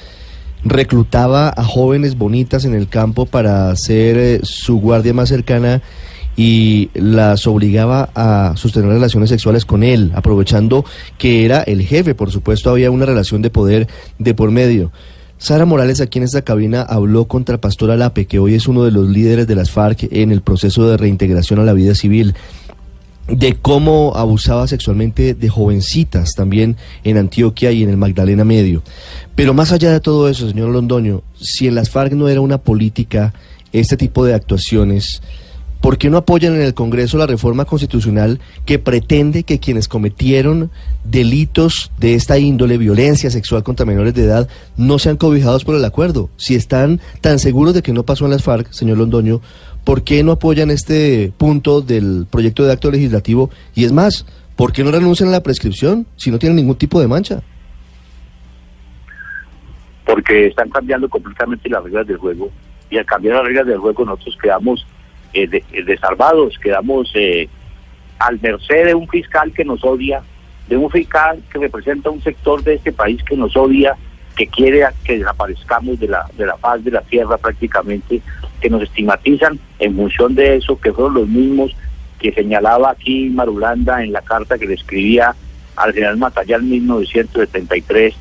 reclutaba 0.69 1.53
a 1.55 1.63
jóvenes 1.63 2.17
bonitas 2.17 2.65
en 2.65 2.73
el 2.73 2.87
campo 2.87 3.25
para 3.25 3.75
ser 3.75 4.17
eh, 4.17 4.39
su 4.43 4.79
guardia 4.79 5.13
más 5.13 5.29
cercana 5.29 5.81
y 6.35 6.89
las 6.93 7.47
obligaba 7.47 8.11
a 8.13 8.53
sostener 8.55 8.89
relaciones 8.89 9.29
sexuales 9.29 9.65
con 9.65 9.83
él, 9.83 10.11
aprovechando 10.13 10.85
que 11.17 11.45
era 11.45 11.63
el 11.63 11.81
jefe, 11.81 12.13
por 12.13 12.31
supuesto 12.31 12.69
había 12.69 12.91
una 12.91 13.07
relación 13.07 13.41
de 13.41 13.49
poder 13.49 13.87
de 14.19 14.35
por 14.35 14.51
medio. 14.51 14.91
Sara 15.39 15.65
Morales 15.65 16.01
aquí 16.01 16.17
en 16.19 16.23
esta 16.23 16.43
cabina 16.43 16.81
habló 16.81 17.25
contra 17.25 17.59
Pastor 17.59 17.91
Alape, 17.91 18.25
que 18.25 18.39
hoy 18.39 18.55
es 18.55 18.67
uno 18.67 18.83
de 18.83 18.91
los 18.91 19.07
líderes 19.07 19.47
de 19.47 19.55
las 19.55 19.71
FARC 19.71 20.07
en 20.11 20.31
el 20.31 20.41
proceso 20.41 20.87
de 20.89 20.97
reintegración 20.97 21.59
a 21.59 21.63
la 21.63 21.73
vida 21.73 21.93
civil 21.93 22.35
de 23.27 23.55
cómo 23.55 24.13
abusaba 24.15 24.67
sexualmente 24.67 25.33
de 25.33 25.49
jovencitas 25.49 26.33
también 26.33 26.77
en 27.03 27.17
Antioquia 27.17 27.71
y 27.71 27.83
en 27.83 27.89
el 27.89 27.97
Magdalena 27.97 28.45
Medio. 28.45 28.83
Pero 29.35 29.53
más 29.53 29.71
allá 29.71 29.91
de 29.91 29.99
todo 29.99 30.29
eso, 30.29 30.47
señor 30.47 30.69
Londoño, 30.69 31.23
si 31.39 31.67
en 31.67 31.75
las 31.75 31.89
FARC 31.89 32.13
no 32.13 32.29
era 32.29 32.41
una 32.41 32.57
política 32.57 33.33
este 33.73 33.97
tipo 33.97 34.23
de 34.23 34.33
actuaciones, 34.33 35.21
¿por 35.81 35.97
qué 35.97 36.09
no 36.09 36.17
apoyan 36.17 36.55
en 36.55 36.61
el 36.61 36.73
Congreso 36.73 37.17
la 37.17 37.27
reforma 37.27 37.65
constitucional 37.65 38.39
que 38.65 38.79
pretende 38.79 39.43
que 39.43 39.59
quienes 39.59 39.89
cometieron 39.89 40.71
delitos 41.03 41.91
de 41.99 42.15
esta 42.15 42.39
índole, 42.39 42.77
violencia 42.77 43.29
sexual 43.29 43.61
contra 43.61 43.85
menores 43.85 44.13
de 44.13 44.23
edad, 44.23 44.47
no 44.77 44.99
sean 44.99 45.17
cobijados 45.17 45.65
por 45.65 45.75
el 45.75 45.83
acuerdo? 45.83 46.29
Si 46.37 46.55
están 46.55 47.01
tan 47.19 47.39
seguros 47.39 47.73
de 47.73 47.81
que 47.81 47.93
no 47.93 48.03
pasó 48.03 48.23
en 48.23 48.31
las 48.31 48.43
FARC, 48.43 48.71
señor 48.71 48.97
Londoño, 48.97 49.41
¿por 49.87 50.03
qué 50.03 50.21
no 50.21 50.33
apoyan 50.33 50.69
este 50.69 51.31
punto 51.37 51.79
del 51.79 52.27
proyecto 52.29 52.65
de 52.65 52.73
acto 52.73 52.91
legislativo? 52.91 53.49
Y 53.73 53.85
es 53.85 53.93
más, 53.93 54.25
¿por 54.57 54.73
qué 54.73 54.83
no 54.83 54.91
renuncian 54.91 55.29
a 55.29 55.31
la 55.31 55.43
prescripción 55.43 56.05
si 56.17 56.29
no 56.29 56.37
tienen 56.37 56.57
ningún 56.57 56.75
tipo 56.75 56.99
de 56.99 57.07
mancha? 57.07 57.41
Porque 60.05 60.47
están 60.47 60.69
cambiando 60.71 61.07
completamente 61.07 61.69
las 61.69 61.85
reglas 61.85 62.05
del 62.05 62.17
juego 62.17 62.51
y 62.89 62.97
al 62.97 63.05
cambiar 63.05 63.35
las 63.35 63.45
reglas 63.45 63.65
del 63.65 63.77
juego 63.77 64.03
nosotros 64.03 64.37
quedamos 64.41 64.85
eh, 65.33 65.47
eh 65.53 65.83
desarmados, 65.85 66.59
quedamos 66.61 67.09
eh, 67.15 67.47
al 68.19 68.41
merced 68.41 68.87
de 68.87 68.93
un 68.93 69.07
fiscal 69.07 69.53
que 69.53 69.63
nos 69.63 69.85
odia, 69.85 70.21
de 70.67 70.75
un 70.75 70.91
fiscal 70.91 71.41
que 71.49 71.59
representa 71.59 72.09
un 72.09 72.21
sector 72.21 72.61
de 72.61 72.73
este 72.73 72.91
país 72.91 73.23
que 73.23 73.37
nos 73.37 73.55
odia 73.55 73.95
que 74.37 74.47
quiere 74.47 74.85
que 75.03 75.17
desaparezcamos 75.17 75.99
de 75.99 76.07
la, 76.07 76.29
de 76.37 76.45
la 76.45 76.55
paz 76.55 76.83
de 76.83 76.91
la 76.91 77.01
tierra 77.01 77.37
prácticamente, 77.37 78.21
que 78.61 78.69
nos 78.69 78.83
estigmatizan 78.83 79.59
en 79.79 79.95
función 79.95 80.35
de 80.35 80.57
eso, 80.57 80.79
que 80.79 80.93
fueron 80.93 81.15
los 81.15 81.27
mismos 81.27 81.75
que 82.19 82.31
señalaba 82.31 82.91
aquí 82.91 83.29
Marulanda 83.29 84.03
en 84.03 84.13
la 84.13 84.21
carta 84.21 84.57
que 84.57 84.67
le 84.67 84.75
escribía 84.75 85.35
al 85.75 85.93
general 85.93 86.17
Matallán 86.17 86.61
en 86.61 86.69
1973, 86.69 88.15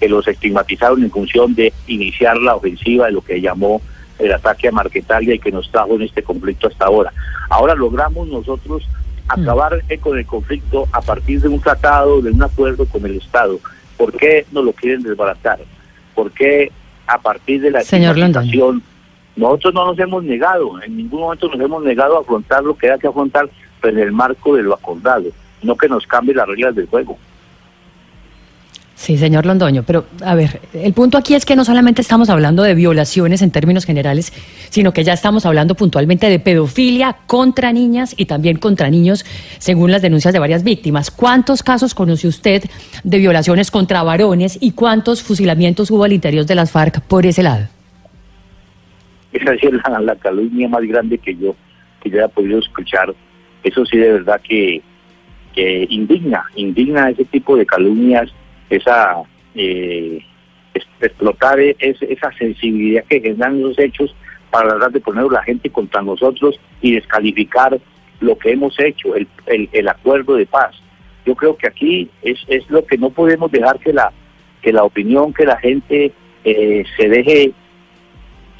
que 0.00 0.08
los 0.08 0.28
estigmatizaron 0.28 1.02
en 1.02 1.10
función 1.10 1.54
de 1.54 1.72
iniciar 1.86 2.36
la 2.38 2.56
ofensiva 2.56 3.06
de 3.06 3.12
lo 3.12 3.22
que 3.22 3.40
llamó 3.40 3.80
el 4.18 4.32
ataque 4.32 4.68
a 4.68 4.72
Marquetalia 4.72 5.34
y 5.34 5.38
que 5.38 5.52
nos 5.52 5.70
trajo 5.70 5.94
en 5.94 6.02
este 6.02 6.22
conflicto 6.22 6.68
hasta 6.68 6.86
ahora. 6.86 7.12
Ahora 7.48 7.74
logramos 7.74 8.28
nosotros 8.28 8.86
acabar 9.28 9.76
mm. 9.76 10.00
con 10.00 10.18
el 10.18 10.26
conflicto 10.26 10.88
a 10.92 11.00
partir 11.00 11.40
de 11.40 11.48
un 11.48 11.60
tratado, 11.60 12.20
de 12.20 12.30
un 12.30 12.42
acuerdo 12.42 12.86
con 12.86 13.04
el 13.06 13.16
Estado. 13.16 13.58
¿Por 13.96 14.12
qué 14.12 14.46
nos 14.52 14.64
lo 14.64 14.72
quieren 14.72 15.02
desbaratar? 15.02 15.60
¿Por 16.14 16.30
qué 16.32 16.70
a 17.06 17.18
partir 17.18 17.60
de 17.60 17.70
la 17.70 17.82
Señor 17.82 18.16
nosotros 19.36 19.74
no 19.74 19.86
nos 19.86 19.98
hemos 19.98 20.22
negado, 20.22 20.80
en 20.82 20.96
ningún 20.96 21.20
momento 21.20 21.48
nos 21.48 21.60
hemos 21.60 21.82
negado 21.82 22.16
a 22.16 22.20
afrontar 22.20 22.62
lo 22.62 22.76
que 22.76 22.90
hay 22.90 22.98
que 22.98 23.08
afrontar 23.08 23.48
pero 23.80 23.98
en 23.98 24.02
el 24.04 24.12
marco 24.12 24.56
de 24.56 24.62
lo 24.62 24.74
acordado, 24.74 25.24
no 25.62 25.76
que 25.76 25.88
nos 25.88 26.06
cambie 26.06 26.34
las 26.34 26.48
reglas 26.48 26.74
del 26.74 26.86
juego. 26.86 27.18
Sí, 28.96 29.18
señor 29.18 29.44
Londoño, 29.44 29.82
pero 29.82 30.06
a 30.24 30.36
ver, 30.36 30.60
el 30.72 30.92
punto 30.92 31.18
aquí 31.18 31.34
es 31.34 31.44
que 31.44 31.56
no 31.56 31.64
solamente 31.64 32.00
estamos 32.00 32.30
hablando 32.30 32.62
de 32.62 32.74
violaciones 32.74 33.42
en 33.42 33.50
términos 33.50 33.84
generales, 33.84 34.32
sino 34.70 34.92
que 34.92 35.02
ya 35.02 35.12
estamos 35.12 35.44
hablando 35.46 35.74
puntualmente 35.74 36.30
de 36.30 36.38
pedofilia 36.38 37.16
contra 37.26 37.72
niñas 37.72 38.14
y 38.16 38.26
también 38.26 38.58
contra 38.58 38.90
niños, 38.90 39.24
según 39.58 39.90
las 39.90 40.00
denuncias 40.00 40.32
de 40.32 40.38
varias 40.38 40.62
víctimas. 40.62 41.10
¿Cuántos 41.10 41.64
casos 41.64 41.92
conoce 41.92 42.28
usted 42.28 42.62
de 43.02 43.18
violaciones 43.18 43.72
contra 43.72 44.02
varones 44.04 44.58
y 44.60 44.72
cuántos 44.72 45.22
fusilamientos 45.22 45.90
hubo 45.90 46.04
al 46.04 46.12
interior 46.12 46.46
de 46.46 46.54
las 46.54 46.70
FARC 46.70 47.00
por 47.00 47.26
ese 47.26 47.42
lado? 47.42 47.66
Esa 49.32 49.54
es 49.54 49.72
la, 50.00 50.14
calumnia 50.14 50.68
más 50.68 50.82
grande 50.82 51.18
que 51.18 51.34
yo, 51.34 51.56
que 52.00 52.10
yo 52.10 52.18
haya 52.18 52.28
podido 52.28 52.60
escuchar. 52.60 53.12
Eso 53.64 53.84
sí, 53.84 53.98
de 53.98 54.12
verdad 54.12 54.40
que 54.40 54.80
indigna, 55.88 56.44
indigna 56.54 57.10
ese 57.10 57.24
tipo 57.24 57.56
de 57.56 57.66
calumnias 57.66 58.32
esa 58.70 59.22
eh, 59.54 60.24
explotar 61.00 61.60
e-, 61.60 61.76
esa 61.80 62.32
sensibilidad 62.32 63.04
que 63.04 63.20
generan 63.20 63.62
los 63.62 63.78
hechos 63.78 64.14
para 64.50 64.70
tratar 64.70 64.92
de 64.92 65.00
poner 65.00 65.24
a 65.24 65.32
la 65.32 65.42
gente 65.42 65.70
contra 65.70 66.02
nosotros 66.02 66.58
y 66.80 66.94
descalificar 66.94 67.78
lo 68.20 68.38
que 68.38 68.52
hemos 68.52 68.78
hecho, 68.78 69.14
el, 69.16 69.28
el, 69.46 69.88
acuerdo 69.88 70.36
de 70.36 70.46
paz. 70.46 70.74
Yo 71.26 71.34
creo 71.34 71.56
que 71.56 71.66
aquí 71.66 72.10
es, 72.22 72.38
es 72.48 72.68
lo 72.70 72.84
que 72.86 72.96
no 72.96 73.10
podemos 73.10 73.50
dejar 73.50 73.78
que 73.78 73.92
la 73.92 74.12
que 74.62 74.72
la 74.72 74.84
opinión, 74.84 75.34
que 75.34 75.44
la 75.44 75.58
gente 75.58 76.12
eh, 76.44 76.84
se 76.96 77.08
deje 77.08 77.52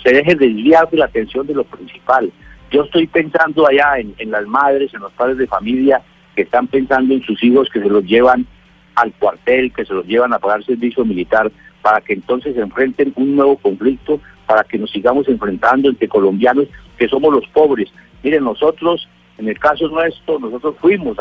se 0.03 0.12
deje 0.12 0.35
desviar 0.35 0.90
de 0.90 0.99
la 0.99 1.07
atención 1.07 1.47
de 1.47 1.55
lo 1.55 1.64
principal. 1.64 2.31
Yo 2.71 2.83
estoy 2.83 3.07
pensando 3.07 3.67
allá 3.67 3.99
en, 3.99 4.14
en 4.19 4.31
las 4.31 4.47
madres, 4.47 4.93
en 4.93 5.01
los 5.01 5.12
padres 5.12 5.38
de 5.38 5.47
familia 5.47 6.03
que 6.37 6.43
están 6.43 6.67
pensando 6.67 7.14
en 7.14 7.23
sus 7.23 7.43
hijos 7.43 7.71
que 7.73 7.81
se 7.81 7.88
los 7.88 8.05
llevan 8.05 8.47
al 8.95 9.13
cuartel, 9.15 9.73
que 9.73 9.85
se 9.85 9.95
los 9.95 10.07
llevan 10.07 10.33
a 10.33 10.39
pagar 10.39 10.65
servicio 10.65 11.05
militar, 11.05 11.51
para 11.83 12.01
que 12.01 12.15
entonces 12.15 12.57
enfrenten 12.57 13.13
un 13.17 13.37
nuevo 13.37 13.57
conflicto, 13.57 14.21
para 14.47 14.65
que 14.65 14.79
nos 14.79 14.91
sigamos 14.91 15.29
enfrentando 15.29 15.89
entre 15.89 16.09
colombianos 16.09 16.67
que 16.97 17.09
somos 17.09 17.33
los 17.33 17.47
pobres. 17.49 17.91
Miren, 18.23 18.45
nosotros, 18.45 19.09
en 19.39 19.49
el 19.49 19.59
caso 19.59 19.89
nuestro, 19.89 20.39
nosotros 20.39 20.77
fuimos 20.81 21.19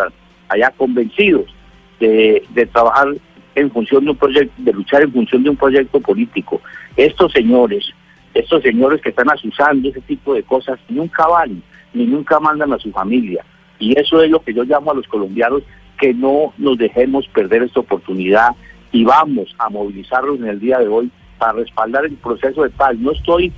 allá 0.47 0.73
convencidos 0.77 1.53
de, 1.99 2.43
de 2.49 2.65
trabajar 2.67 3.09
en 3.55 3.71
función 3.71 4.05
de 4.05 4.11
un 4.11 4.17
proyecto, 4.17 4.53
de 4.57 4.73
luchar 4.73 5.01
en 5.03 5.11
función 5.11 5.43
de 5.43 5.49
un 5.49 5.57
proyecto 5.57 5.99
político. 5.99 6.61
Estos 6.95 7.31
señores, 7.31 7.91
estos 8.33 8.63
señores 8.63 9.01
que 9.01 9.09
están 9.09 9.29
asusando 9.29 9.89
ese 9.89 10.01
tipo 10.01 10.33
de 10.33 10.43
cosas, 10.43 10.79
nunca 10.89 11.27
van, 11.27 11.61
ni 11.93 12.05
nunca 12.05 12.39
mandan 12.39 12.73
a 12.73 12.79
su 12.79 12.91
familia. 12.91 13.43
Y 13.79 13.99
eso 13.99 14.21
es 14.23 14.31
lo 14.31 14.41
que 14.41 14.53
yo 14.53 14.63
llamo 14.63 14.91
a 14.91 14.95
los 14.95 15.07
colombianos 15.07 15.63
que 16.03 16.13
no 16.13 16.53
nos 16.57 16.77
dejemos 16.77 17.25
perder 17.29 17.63
esta 17.63 17.79
oportunidad 17.79 18.49
y 18.91 19.05
vamos 19.05 19.55
a 19.57 19.69
movilizarnos 19.69 20.37
en 20.37 20.49
el 20.49 20.59
día 20.59 20.77
de 20.79 20.89
hoy 20.89 21.09
para 21.37 21.53
respaldar 21.53 22.03
el 22.03 22.15
proceso 22.15 22.63
de 22.63 22.71
paz. 22.71 22.97
No 22.97 23.13
estoy 23.13 23.53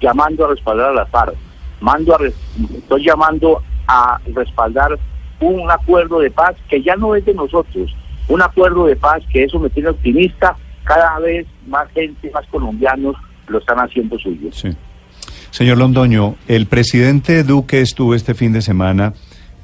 llamando 0.00 0.46
a 0.46 0.48
respaldar 0.48 0.88
a 0.88 0.94
la 0.94 1.04
FARC, 1.04 1.34
mando 1.82 2.14
a 2.14 2.18
estoy 2.26 3.04
llamando 3.04 3.62
a 3.86 4.18
respaldar 4.32 4.98
un 5.40 5.70
acuerdo 5.70 6.20
de 6.20 6.30
paz 6.30 6.56
que 6.70 6.80
ya 6.82 6.96
no 6.96 7.14
es 7.14 7.22
de 7.26 7.34
nosotros, 7.34 7.94
un 8.28 8.40
acuerdo 8.40 8.86
de 8.86 8.96
paz 8.96 9.22
que 9.30 9.44
eso 9.44 9.58
me 9.58 9.68
tiene 9.68 9.90
optimista, 9.90 10.56
cada 10.84 11.18
vez 11.18 11.46
más 11.66 11.86
gente, 11.92 12.30
más 12.32 12.46
colombianos 12.46 13.14
lo 13.46 13.58
están 13.58 13.78
haciendo 13.78 14.18
suyo. 14.18 14.48
Sí. 14.52 14.70
Señor 15.50 15.76
Londoño, 15.76 16.36
el 16.48 16.64
presidente 16.64 17.44
Duque 17.44 17.82
estuvo 17.82 18.14
este 18.14 18.32
fin 18.32 18.54
de 18.54 18.62
semana 18.62 19.12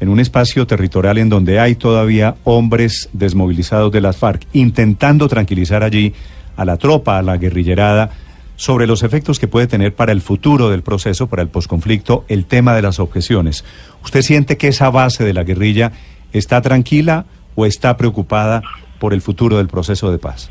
en 0.00 0.08
un 0.08 0.20
espacio 0.20 0.66
territorial 0.66 1.18
en 1.18 1.28
donde 1.28 1.58
hay 1.58 1.74
todavía 1.74 2.36
hombres 2.44 3.08
desmovilizados 3.12 3.92
de 3.92 4.00
las 4.00 4.16
FARC, 4.16 4.46
intentando 4.52 5.28
tranquilizar 5.28 5.82
allí 5.82 6.12
a 6.56 6.64
la 6.64 6.76
tropa, 6.76 7.18
a 7.18 7.22
la 7.22 7.36
guerrillerada, 7.36 8.10
sobre 8.56 8.86
los 8.86 9.02
efectos 9.02 9.38
que 9.38 9.48
puede 9.48 9.66
tener 9.66 9.94
para 9.94 10.12
el 10.12 10.22
futuro 10.22 10.70
del 10.70 10.82
proceso, 10.82 11.28
para 11.28 11.42
el 11.42 11.48
posconflicto, 11.48 12.24
el 12.28 12.46
tema 12.46 12.74
de 12.74 12.82
las 12.82 12.98
objeciones. 12.98 13.64
¿Usted 14.02 14.22
siente 14.22 14.56
que 14.56 14.68
esa 14.68 14.90
base 14.90 15.24
de 15.24 15.34
la 15.34 15.44
guerrilla 15.44 15.92
está 16.32 16.62
tranquila 16.62 17.26
o 17.54 17.66
está 17.66 17.96
preocupada 17.96 18.62
por 18.98 19.12
el 19.12 19.20
futuro 19.20 19.58
del 19.58 19.68
proceso 19.68 20.10
de 20.10 20.18
paz? 20.18 20.50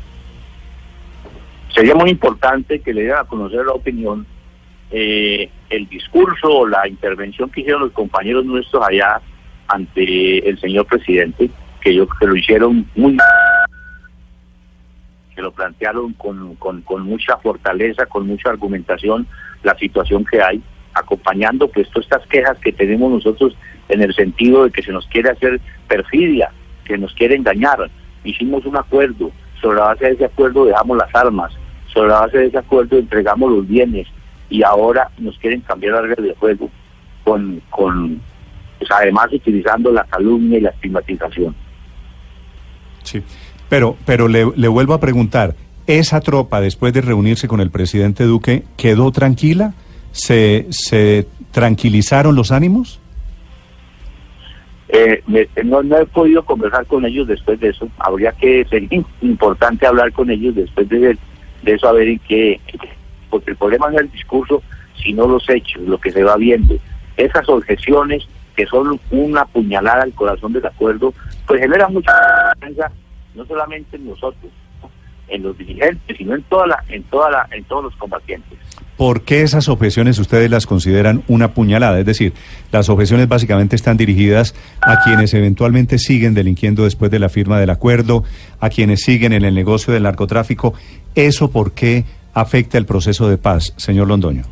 Sería 1.74 1.94
muy 1.94 2.10
importante 2.10 2.80
que 2.80 2.94
le 2.94 3.02
dieran 3.02 3.22
a 3.22 3.28
conocer 3.28 3.66
la 3.66 3.72
opinión, 3.72 4.24
eh, 4.90 5.50
el 5.68 5.88
discurso 5.88 6.48
o 6.48 6.66
la 6.66 6.88
intervención 6.88 7.50
que 7.50 7.60
hicieron 7.60 7.82
los 7.82 7.92
compañeros 7.92 8.44
nuestros 8.44 8.82
allá 8.86 9.20
ante 9.68 10.48
el 10.48 10.58
señor 10.60 10.86
presidente, 10.86 11.50
que 11.80 11.94
yo 11.94 12.06
que 12.08 12.26
lo 12.26 12.36
hicieron 12.36 12.86
muy 12.94 13.16
que 15.34 15.42
lo 15.42 15.52
plantearon 15.52 16.14
con, 16.14 16.54
con, 16.56 16.80
con 16.80 17.02
mucha 17.02 17.36
fortaleza, 17.36 18.06
con 18.06 18.26
mucha 18.26 18.48
argumentación, 18.48 19.26
la 19.62 19.76
situación 19.76 20.24
que 20.24 20.40
hay, 20.40 20.62
acompañando 20.94 21.68
pues 21.68 21.88
todas 21.90 22.06
estas 22.06 22.26
quejas 22.28 22.58
que 22.58 22.72
tenemos 22.72 23.10
nosotros 23.10 23.54
en 23.88 24.00
el 24.00 24.14
sentido 24.14 24.64
de 24.64 24.70
que 24.70 24.82
se 24.82 24.92
nos 24.92 25.06
quiere 25.08 25.30
hacer 25.30 25.60
perfidia, 25.88 26.50
que 26.84 26.96
nos 26.96 27.12
quiere 27.14 27.36
engañar. 27.36 27.90
Hicimos 28.24 28.64
un 28.64 28.76
acuerdo, 28.76 29.30
sobre 29.60 29.78
la 29.78 29.86
base 29.86 30.06
de 30.06 30.12
ese 30.12 30.24
acuerdo 30.24 30.64
dejamos 30.64 30.96
las 30.96 31.14
armas, 31.14 31.52
sobre 31.92 32.08
la 32.08 32.20
base 32.20 32.38
de 32.38 32.46
ese 32.46 32.58
acuerdo 32.58 32.98
entregamos 32.98 33.52
los 33.52 33.68
bienes 33.68 34.08
y 34.48 34.62
ahora 34.62 35.10
nos 35.18 35.38
quieren 35.38 35.60
cambiar 35.60 35.94
la 35.94 36.00
regla 36.02 36.26
de 36.26 36.34
juego 36.34 36.70
con, 37.24 37.60
con, 37.70 38.20
pues 38.78 38.90
además 38.90 39.32
utilizando 39.32 39.92
la 39.92 40.04
calumnia 40.04 40.58
y 40.58 40.62
la 40.62 40.70
estigmatización. 40.70 41.54
Sí, 43.02 43.22
pero, 43.68 43.96
pero 44.04 44.28
le, 44.28 44.44
vuelvo 44.68 44.94
a 44.94 45.00
preguntar, 45.00 45.54
¿esa 45.86 46.20
tropa 46.20 46.60
después 46.60 46.92
de 46.92 47.00
reunirse 47.00 47.48
con 47.48 47.60
el 47.60 47.70
presidente 47.70 48.24
Duque 48.24 48.64
quedó 48.76 49.10
tranquila? 49.12 49.74
¿Se, 50.12 50.66
se 50.70 51.26
tranquilizaron 51.52 52.34
los 52.34 52.52
ánimos? 52.52 53.00
Eh, 54.88 55.22
no, 55.64 55.82
no, 55.82 55.98
he 55.98 56.06
podido 56.06 56.44
conversar 56.44 56.86
con 56.86 57.04
ellos 57.04 57.26
después 57.26 57.60
de 57.60 57.70
eso. 57.70 57.88
Habría 57.98 58.32
que 58.32 58.64
ser 58.66 58.84
importante 59.20 59.86
hablar 59.86 60.12
con 60.12 60.30
ellos 60.30 60.54
después 60.54 60.88
de, 60.88 61.18
de 61.62 61.72
eso, 61.72 61.88
a 61.88 61.92
ver 61.92 62.08
en 62.08 62.18
qué. 62.20 62.60
Porque 63.28 63.50
el 63.50 63.56
problema 63.56 63.90
no 63.90 63.96
es 63.96 64.04
el 64.04 64.12
discurso, 64.12 64.62
sino 65.02 65.26
los 65.26 65.48
hechos, 65.50 65.82
lo 65.82 65.98
que 65.98 66.12
se 66.12 66.22
va 66.22 66.36
viendo. 66.36 66.76
Esas 67.16 67.48
objeciones 67.48 68.28
que 68.56 68.66
son 68.66 68.98
una 69.10 69.44
puñalada 69.44 70.02
al 70.02 70.12
corazón 70.14 70.52
del 70.54 70.66
acuerdo, 70.66 71.12
pues 71.46 71.60
genera 71.60 71.88
mucha 71.88 72.12
confianza, 72.52 72.90
no 73.34 73.44
solamente 73.44 73.96
en 73.96 74.06
nosotros, 74.06 74.50
en 75.28 75.42
los 75.42 75.56
dirigentes, 75.58 76.16
sino 76.16 76.34
en 76.34 76.42
toda 76.44 76.66
la, 76.66 76.84
en 76.88 77.02
toda 77.04 77.30
la, 77.30 77.46
en 77.52 77.62
todos 77.64 77.84
los 77.84 77.96
combatientes. 77.96 78.58
¿Por 78.96 79.22
qué 79.22 79.42
esas 79.42 79.68
objeciones 79.68 80.18
ustedes 80.18 80.50
las 80.50 80.66
consideran 80.66 81.22
una 81.28 81.52
puñalada? 81.52 81.98
Es 82.00 82.06
decir, 82.06 82.32
las 82.72 82.88
objeciones 82.88 83.28
básicamente 83.28 83.76
están 83.76 83.98
dirigidas 83.98 84.54
a 84.80 85.02
quienes 85.04 85.34
eventualmente 85.34 85.98
siguen 85.98 86.32
delinquiendo 86.32 86.84
después 86.84 87.10
de 87.10 87.18
la 87.18 87.28
firma 87.28 87.60
del 87.60 87.68
acuerdo, 87.68 88.24
a 88.58 88.70
quienes 88.70 89.02
siguen 89.02 89.34
en 89.34 89.44
el 89.44 89.54
negocio 89.54 89.92
del 89.92 90.04
narcotráfico. 90.04 90.72
¿Eso 91.14 91.50
por 91.50 91.72
qué 91.72 92.04
afecta 92.32 92.78
el 92.78 92.86
proceso 92.86 93.28
de 93.28 93.36
paz, 93.36 93.74
señor 93.76 94.08
Londoño? 94.08 94.44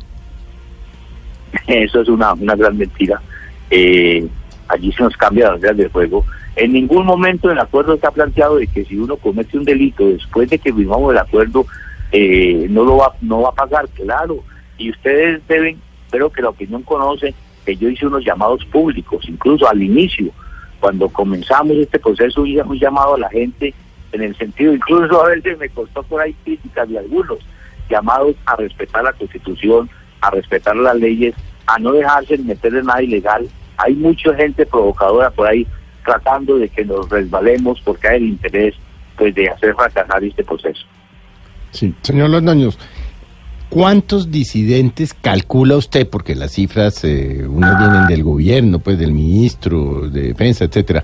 Eso 1.65 2.01
es 2.01 2.07
una, 2.07 2.33
una 2.33 2.55
gran 2.55 2.77
mentira 2.77 3.19
eh, 3.69 4.27
allí 4.67 4.91
se 4.91 5.03
nos 5.03 5.15
cambia 5.17 5.51
las 5.51 5.61
reglas 5.61 5.77
del 5.77 5.91
juego. 5.91 6.25
En 6.55 6.73
ningún 6.73 7.05
momento 7.05 7.51
el 7.51 7.59
acuerdo 7.59 7.95
está 7.95 8.11
planteado 8.11 8.57
de 8.57 8.67
que 8.67 8.85
si 8.85 8.97
uno 8.97 9.17
comete 9.17 9.57
un 9.57 9.65
delito 9.65 10.07
después 10.07 10.49
de 10.49 10.57
que 10.57 10.73
firmamos 10.73 11.11
el 11.11 11.17
acuerdo, 11.17 11.65
eh, 12.11 12.67
no 12.69 12.83
lo 12.85 12.97
va, 12.97 13.13
no 13.21 13.41
va 13.41 13.49
a 13.49 13.55
pagar, 13.55 13.87
claro. 13.89 14.43
Y 14.77 14.89
ustedes 14.89 15.45
deben, 15.47 15.79
espero 16.05 16.29
que 16.29 16.41
la 16.41 16.49
opinión 16.49 16.83
conoce, 16.83 17.33
que 17.65 17.75
yo 17.75 17.89
hice 17.89 18.07
unos 18.07 18.23
llamados 18.23 18.63
públicos, 18.65 19.25
incluso 19.27 19.67
al 19.67 19.81
inicio, 19.81 20.31
cuando 20.79 21.09
comenzamos 21.09 21.75
este 21.77 21.99
proceso, 21.99 22.45
hice 22.45 22.61
un 22.61 22.79
llamado 22.79 23.15
a 23.15 23.19
la 23.19 23.29
gente 23.29 23.73
en 24.11 24.21
el 24.21 24.35
sentido, 24.37 24.73
incluso 24.73 25.25
a 25.25 25.29
veces 25.29 25.57
me 25.57 25.67
costó 25.69 26.03
por 26.03 26.21
ahí 26.21 26.33
críticas 26.43 26.87
de 26.87 26.99
algunos, 26.99 27.39
llamados 27.89 28.35
a 28.45 28.55
respetar 28.55 29.03
la 29.03 29.13
constitución, 29.13 29.89
a 30.21 30.29
respetar 30.31 30.75
las 30.75 30.95
leyes, 30.95 31.35
a 31.67 31.79
no 31.79 31.91
dejarse 31.91 32.37
meter 32.37 32.75
en 32.75 32.85
nada 32.85 33.01
ilegal. 33.01 33.47
Hay 33.77 33.93
mucha 33.93 34.33
gente 34.35 34.65
provocadora 34.65 35.29
por 35.31 35.47
ahí 35.47 35.67
tratando 36.03 36.57
de 36.57 36.69
que 36.69 36.85
nos 36.85 37.09
resbalemos 37.09 37.81
porque 37.81 38.07
hay 38.07 38.17
el 38.17 38.23
interés 38.29 38.75
pues 39.17 39.33
de 39.33 39.49
hacer 39.49 39.73
fracasar 39.75 40.23
este 40.23 40.43
proceso. 40.43 40.85
Sí, 41.71 41.93
señor 42.01 42.29
Londoños, 42.29 42.77
¿cuántos 43.69 44.31
disidentes 44.31 45.13
calcula 45.13 45.75
usted? 45.75 46.07
Porque 46.09 46.35
las 46.35 46.51
cifras, 46.51 47.03
eh, 47.03 47.45
unas 47.47 47.77
vienen 47.79 48.07
del 48.07 48.23
gobierno, 48.23 48.79
pues 48.79 48.97
del 48.97 49.11
ministro 49.11 50.09
de 50.09 50.21
defensa, 50.29 50.65
etcétera. 50.65 51.03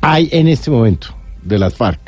Hay 0.00 0.28
en 0.32 0.48
este 0.48 0.70
momento 0.70 1.08
de 1.42 1.58
las 1.58 1.74
FARC. 1.74 2.00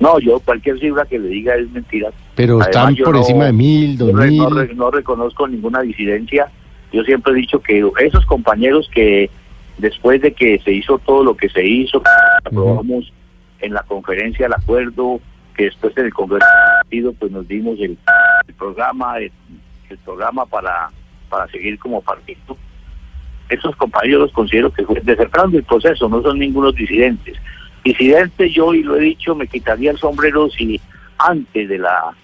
No, 0.00 0.18
yo 0.18 0.38
cualquier 0.40 0.78
cifra 0.78 1.04
que 1.06 1.18
le 1.18 1.28
diga 1.28 1.54
es 1.56 1.70
mentira. 1.70 2.10
Pero 2.34 2.60
están 2.60 2.96
por 2.96 3.16
encima 3.16 3.46
de 3.46 3.52
mil, 3.52 3.96
dos 3.96 4.12
mil. 4.12 4.42
No, 4.76 4.90
reconozco 4.90 5.46
ninguna 5.46 5.82
disidencia. 5.82 6.50
Yo 6.92 7.02
siempre 7.04 7.32
he 7.32 7.36
dicho 7.36 7.60
que 7.60 7.84
esos 8.00 8.26
compañeros 8.26 8.88
que 8.92 9.30
después 9.78 10.20
de 10.20 10.32
que 10.32 10.58
se 10.60 10.72
hizo 10.72 10.98
todo 10.98 11.24
lo 11.24 11.36
que 11.36 11.48
se 11.48 11.64
hizo, 11.66 12.02
aprobamos 12.44 13.12
en 13.60 13.74
la 13.74 13.82
conferencia 13.82 14.46
el 14.46 14.52
acuerdo, 14.52 15.20
que 15.56 15.64
después 15.64 15.96
en 15.96 16.06
el 16.06 16.14
Congreso 16.14 16.46
partido 16.82 17.12
pues 17.12 17.32
nos 17.32 17.46
dimos 17.48 17.78
el, 17.80 17.96
programa, 18.58 19.18
el, 19.18 19.32
programa 20.04 20.46
para, 20.46 20.90
para 21.28 21.46
seguir 21.48 21.78
como 21.78 22.00
partido. 22.00 22.56
Esos 23.48 23.76
compañeros 23.76 24.22
los 24.22 24.32
considero 24.32 24.72
que 24.72 24.84
desertaron 25.02 25.54
el 25.54 25.64
proceso, 25.64 26.08
no 26.08 26.22
son 26.22 26.38
ningunos 26.38 26.74
disidentes. 26.74 27.36
Disidente 27.84 28.50
yo, 28.50 28.72
y 28.72 28.82
lo 28.82 28.96
he 28.96 29.00
dicho, 29.00 29.34
me 29.34 29.46
quitaría 29.46 29.90
el 29.90 29.98
sombrero 29.98 30.48
si 30.50 30.80
antes 31.18 31.68
de 31.68 31.78
la, 31.78 32.14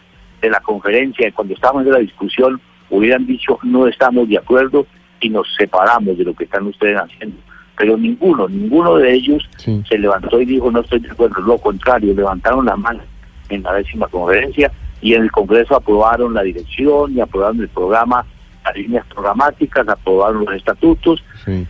de 0.41 0.51
la 0.51 0.61
conferencia, 0.61 1.31
cuando 1.33 1.55
estábamos 1.55 1.87
en 1.87 1.93
la 1.93 1.99
discusión, 1.99 2.61
hubieran 2.91 3.27
dicho 3.27 3.59
no 3.63 3.87
estamos 3.87 4.29
de 4.29 4.39
acuerdo 4.39 4.87
y 5.21 5.29
nos 5.29 5.47
separamos 5.57 6.17
de 6.19 6.25
lo 6.25 6.35
que 6.35 6.45
están 6.45 6.67
ustedes 6.67 6.97
haciendo. 6.97 7.37
Pero 7.77 7.97
ninguno, 7.97 8.49
ninguno 8.49 8.97
de 8.97 9.13
ellos 9.13 9.49
se 9.57 9.99
levantó 9.99 10.41
y 10.41 10.45
dijo 10.45 10.71
no 10.71 10.81
estoy 10.81 11.01
de 11.01 11.11
acuerdo. 11.11 11.41
Lo 11.41 11.59
contrario, 11.59 12.15
levantaron 12.15 12.67
la 12.67 12.77
mano 12.77 13.01
en 13.49 13.63
la 13.63 13.75
décima 13.75 14.07
conferencia 14.09 14.71
y 15.01 15.15
en 15.15 15.23
el 15.23 15.33
Congreso 15.33 15.77
aprobaron 15.77 16.35
la 16.35 16.43
dirección 16.43 17.17
y 17.17 17.21
aprobaron 17.21 17.61
el 17.61 17.69
programa, 17.69 18.25
las 18.65 18.77
líneas 18.77 19.07
programáticas, 19.07 19.89
aprobaron 19.89 20.45
los 20.45 20.55
estatutos. 20.55 21.25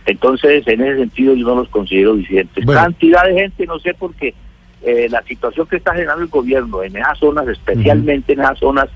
Entonces, 0.05 0.67
en 0.67 0.81
ese 0.81 0.97
sentido, 0.99 1.33
yo 1.33 1.47
no 1.47 1.55
los 1.55 1.69
considero 1.69 2.15
disidentes. 2.15 2.65
Cantidad 2.65 3.23
de 3.25 3.33
gente, 3.33 3.65
no 3.65 3.79
sé 3.79 3.93
por 3.93 4.13
qué, 4.15 4.33
eh, 4.83 5.07
la 5.09 5.21
situación 5.23 5.67
que 5.67 5.77
está 5.77 5.93
generando 5.93 6.23
el 6.23 6.29
gobierno 6.29 6.83
en 6.83 6.97
esas 6.97 7.19
zonas, 7.19 7.47
especialmente 7.47 8.33
en 8.33 8.41
esas 8.41 8.59
zonas 8.59 8.89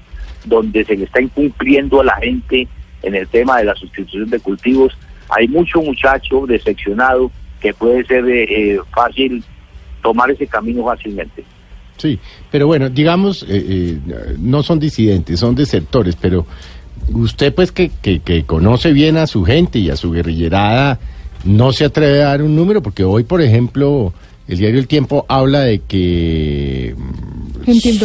donde 0.45 0.83
se 0.83 0.95
le 0.95 1.05
está 1.05 1.21
incumpliendo 1.21 2.01
a 2.01 2.05
la 2.05 2.15
gente 2.17 2.67
en 3.03 3.15
el 3.15 3.27
tema 3.27 3.57
de 3.57 3.65
la 3.65 3.75
sustitución 3.75 4.29
de 4.29 4.39
cultivos, 4.39 4.97
hay 5.29 5.47
mucho 5.47 5.81
muchacho 5.81 6.45
decepcionado 6.47 7.31
que 7.59 7.73
puede 7.73 8.05
ser 8.05 8.23
eh, 8.27 8.79
fácil 8.93 9.43
tomar 10.01 10.29
ese 10.29 10.47
camino 10.47 10.85
fácilmente. 10.85 11.43
Sí, 11.97 12.19
pero 12.51 12.67
bueno, 12.67 12.89
digamos, 12.89 13.43
eh, 13.43 13.47
eh, 13.49 13.99
no 14.37 14.63
son 14.63 14.79
disidentes, 14.79 15.39
son 15.39 15.55
desertores, 15.55 16.15
pero 16.15 16.45
usted 17.11 17.53
pues 17.53 17.71
que, 17.71 17.89
que, 18.01 18.43
conoce 18.43 18.91
bien 18.91 19.17
a 19.17 19.27
su 19.27 19.43
gente 19.45 19.79
y 19.79 19.89
a 19.89 19.95
su 19.95 20.11
guerrillerada, 20.11 20.99
no 21.45 21.71
se 21.71 21.85
atreve 21.85 22.21
a 22.21 22.27
dar 22.27 22.41
un 22.41 22.55
número, 22.55 22.81
porque 22.81 23.03
hoy, 23.03 23.23
por 23.23 23.41
ejemplo, 23.41 24.13
el 24.47 24.57
diario 24.57 24.79
El 24.79 24.87
Tiempo 24.87 25.25
habla 25.27 25.61
de 25.61 25.79
que 25.79 26.95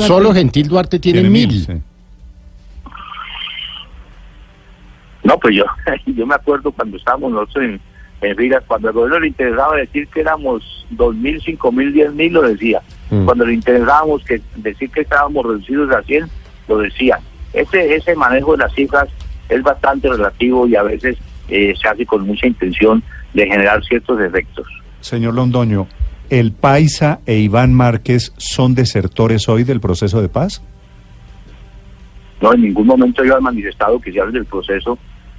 solo 0.06 0.32
Gentil 0.32 0.68
Duarte 0.68 0.98
tiene, 0.98 1.22
mil. 1.28 1.82
No, 5.22 5.38
pues 5.38 5.54
yo, 5.54 5.64
yo 6.06 6.26
me 6.26 6.34
acuerdo 6.34 6.72
cuando 6.72 6.96
estábamos 6.96 7.32
nosotros 7.32 7.64
en, 7.64 7.80
en 8.22 8.36
Rigas, 8.36 8.64
cuando 8.66 8.88
el 8.88 8.94
gobierno 8.94 9.20
le 9.20 9.28
interesaba 9.28 9.76
decir 9.76 10.08
que 10.08 10.20
éramos 10.20 10.86
dos 10.90 11.14
mil, 11.14 11.40
cinco 11.42 11.70
mil, 11.70 11.92
diez 11.92 12.12
mil, 12.12 12.32
lo 12.32 12.42
decía. 12.42 12.80
Mm. 13.10 13.24
Cuando 13.24 13.44
le 13.44 13.54
interesábamos 13.54 14.24
que 14.24 14.40
decir 14.56 14.90
que 14.90 15.02
estábamos 15.02 15.44
reducidos 15.44 15.94
a 15.94 16.02
100, 16.02 16.26
lo 16.68 16.78
decía. 16.78 17.18
Ese, 17.52 17.94
ese 17.94 18.14
manejo 18.14 18.52
de 18.52 18.58
las 18.58 18.72
cifras 18.72 19.08
es 19.48 19.62
bastante 19.62 20.08
relativo 20.08 20.66
y 20.66 20.76
a 20.76 20.84
veces 20.84 21.18
eh, 21.48 21.74
se 21.80 21.88
hace 21.88 22.06
con 22.06 22.26
mucha 22.26 22.46
intención 22.46 23.02
de 23.34 23.46
generar 23.46 23.84
ciertos 23.84 24.20
efectos. 24.20 24.66
Señor 25.00 25.34
Londoño, 25.34 25.86
¿el 26.30 26.52
Paisa 26.52 27.20
e 27.26 27.38
Iván 27.38 27.74
Márquez 27.74 28.32
son 28.36 28.74
desertores 28.74 29.48
hoy 29.48 29.64
del 29.64 29.80
proceso 29.80 30.22
de 30.22 30.28
paz? 30.28 30.62
No, 32.40 32.54
en 32.54 32.62
ningún 32.62 32.86
momento 32.86 33.24
yo 33.24 33.36
he 33.36 33.40
manifestado 33.40 34.00
que 34.00 34.12
se 34.12 34.20
hable 34.20 34.32
del 34.32 34.46
proceso. 34.46 34.98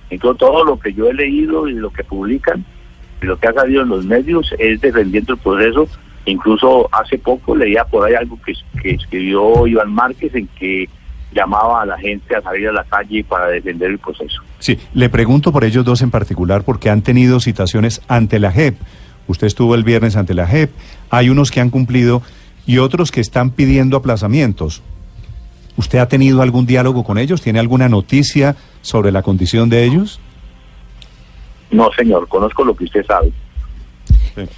Incluso 0.10 0.36
todo 0.36 0.64
lo 0.64 0.80
que 0.80 0.94
yo 0.94 1.10
he 1.10 1.14
leído 1.14 1.68
y 1.68 1.74
lo 1.74 1.90
que 1.92 2.04
publican 2.04 2.64
y 3.22 3.26
lo 3.26 3.40
que 3.40 3.48
ha 3.48 3.54
salido 3.54 3.82
en 3.82 3.90
los 3.90 4.06
medios 4.06 4.54
es 4.60 4.82
defendiendo 4.82 5.34
el 5.34 5.40
proceso 5.40 5.88
Incluso 6.26 6.88
hace 6.92 7.18
poco 7.18 7.56
leía 7.56 7.84
por 7.86 8.08
ahí 8.08 8.14
algo 8.14 8.38
que, 8.46 8.54
escribió 8.84 9.66
Iván 9.66 9.92
Márquez 9.92 10.34
en 10.36 10.48
que 10.48 10.88
llamaba 11.34 11.82
a 11.82 11.86
la 11.86 11.98
gente 11.98 12.36
a 12.36 12.42
salir 12.42 12.68
a 12.68 12.74
la 12.74 12.84
calle 12.84 13.24
para 13.24 13.48
defender 13.48 13.92
el 13.92 14.00
proceso. 14.00 14.42
Sí, 14.60 14.78
le 14.94 15.10
pregunto 15.10 15.52
por 15.52 15.64
ellos 15.64 15.86
dos 15.86 16.02
en 16.02 16.12
particular 16.12 16.64
porque 16.64 16.90
han 16.90 17.02
tenido 17.02 17.40
citaciones 17.40 18.02
ante 18.08 18.40
la 18.40 18.52
JEP. 18.52 18.76
Usted 19.32 19.48
estuvo 19.48 19.76
el 19.76 19.86
viernes 19.86 20.18
ante 20.18 20.34
la 20.34 20.46
JEP, 20.46 20.72
hay 21.10 21.30
unos 21.30 21.52
que 21.52 21.62
han 21.62 21.70
cumplido 21.70 22.22
y 22.66 22.80
otros 22.80 23.12
que 23.12 23.22
están 23.22 23.52
pidiendo 23.52 23.96
aplazamientos. 23.96 24.84
¿Usted 25.78 26.00
ha 26.00 26.10
tenido 26.10 26.42
algún 26.42 26.66
diálogo 26.66 27.06
con 27.06 27.18
ellos? 27.18 27.42
¿Tiene 27.42 27.60
alguna 27.60 27.88
noticia 27.88 28.58
sobre 28.82 29.14
la 29.14 29.22
condición 29.22 29.70
de 29.70 29.86
ellos? 29.86 30.20
No, 31.72 31.90
señor, 31.98 32.28
conozco 32.28 32.66
lo 32.66 32.76
que 32.76 32.84
usted 32.84 33.06
sabe. 33.06 33.32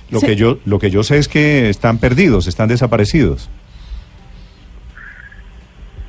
Lo, 0.09 0.19
que 0.19 0.35
yo, 0.35 0.57
lo 0.65 0.79
que 0.79 0.89
yo 0.89 1.03
sé 1.03 1.19
es 1.19 1.27
que 1.27 1.69
están 1.69 1.99
perdidos, 1.99 2.47
están 2.47 2.67
desaparecidos. 2.67 3.51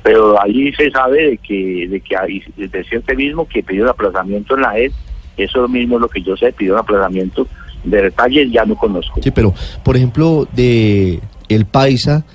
Pero 0.01 0.41
allí 0.41 0.73
se 0.73 0.89
sabe 0.89 1.29
de 1.29 1.37
que, 1.37 1.87
de 1.87 2.01
que 2.01 2.17
hay, 2.17 2.43
de 2.57 3.15
mismo 3.15 3.47
que 3.47 3.61
pidió 3.61 3.83
un 3.83 3.89
aplazamiento 3.89 4.55
en 4.55 4.61
la 4.61 4.75
ED, 4.79 4.91
eso 5.37 5.67
mismo 5.67 5.97
es 5.97 6.01
lo 6.01 6.09
que 6.09 6.23
yo 6.23 6.35
sé, 6.35 6.51
pidió 6.51 6.73
un 6.73 6.79
aplazamiento 6.79 7.47
de 7.85 8.01
detalles 8.03 8.51
ya 8.51 8.65
no 8.65 8.75
conozco. 8.75 9.21
Sí, 9.21 9.31
pero 9.31 9.53
por 9.83 9.95
ejemplo, 9.95 10.47
de 10.53 11.19
El 11.49 11.65
Paisa 11.65 12.25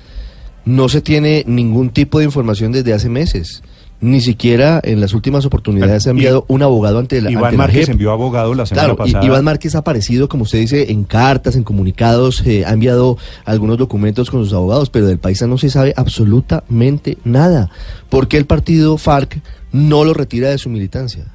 no 0.65 0.89
se 0.89 1.01
tiene 1.01 1.43
ningún 1.47 1.89
tipo 1.89 2.19
de 2.19 2.25
información 2.25 2.71
desde 2.71 2.93
hace 2.93 3.09
meses. 3.09 3.63
Ni 3.99 4.19
siquiera 4.19 4.81
en 4.83 4.99
las 4.99 5.13
últimas 5.13 5.45
oportunidades 5.45 6.01
se 6.01 6.09
ha 6.09 6.11
enviado 6.11 6.43
un 6.47 6.63
abogado 6.63 6.97
ante 6.97 7.21
la 7.21 7.29
Iván 7.29 7.55
Márquez 7.55 7.87
envió 7.87 8.11
abogado 8.11 8.55
la 8.55 8.65
semana 8.65 8.95
pasada. 8.95 9.23
Iván 9.23 9.43
Márquez 9.43 9.75
ha 9.75 9.79
aparecido, 9.79 10.27
como 10.27 10.41
usted 10.41 10.57
dice, 10.57 10.91
en 10.91 11.03
cartas, 11.03 11.55
en 11.55 11.63
comunicados, 11.63 12.41
eh, 12.47 12.65
ha 12.65 12.71
enviado 12.71 13.19
algunos 13.45 13.77
documentos 13.77 14.31
con 14.31 14.43
sus 14.43 14.53
abogados, 14.53 14.89
pero 14.89 15.05
del 15.05 15.19
país 15.19 15.39
no 15.43 15.59
se 15.59 15.69
sabe 15.69 15.93
absolutamente 15.95 17.19
nada. 17.23 17.69
¿Por 18.09 18.27
qué 18.27 18.37
el 18.37 18.47
partido 18.47 18.97
FARC 18.97 19.39
no 19.71 20.03
lo 20.03 20.15
retira 20.15 20.49
de 20.49 20.57
su 20.57 20.69
militancia? 20.69 21.25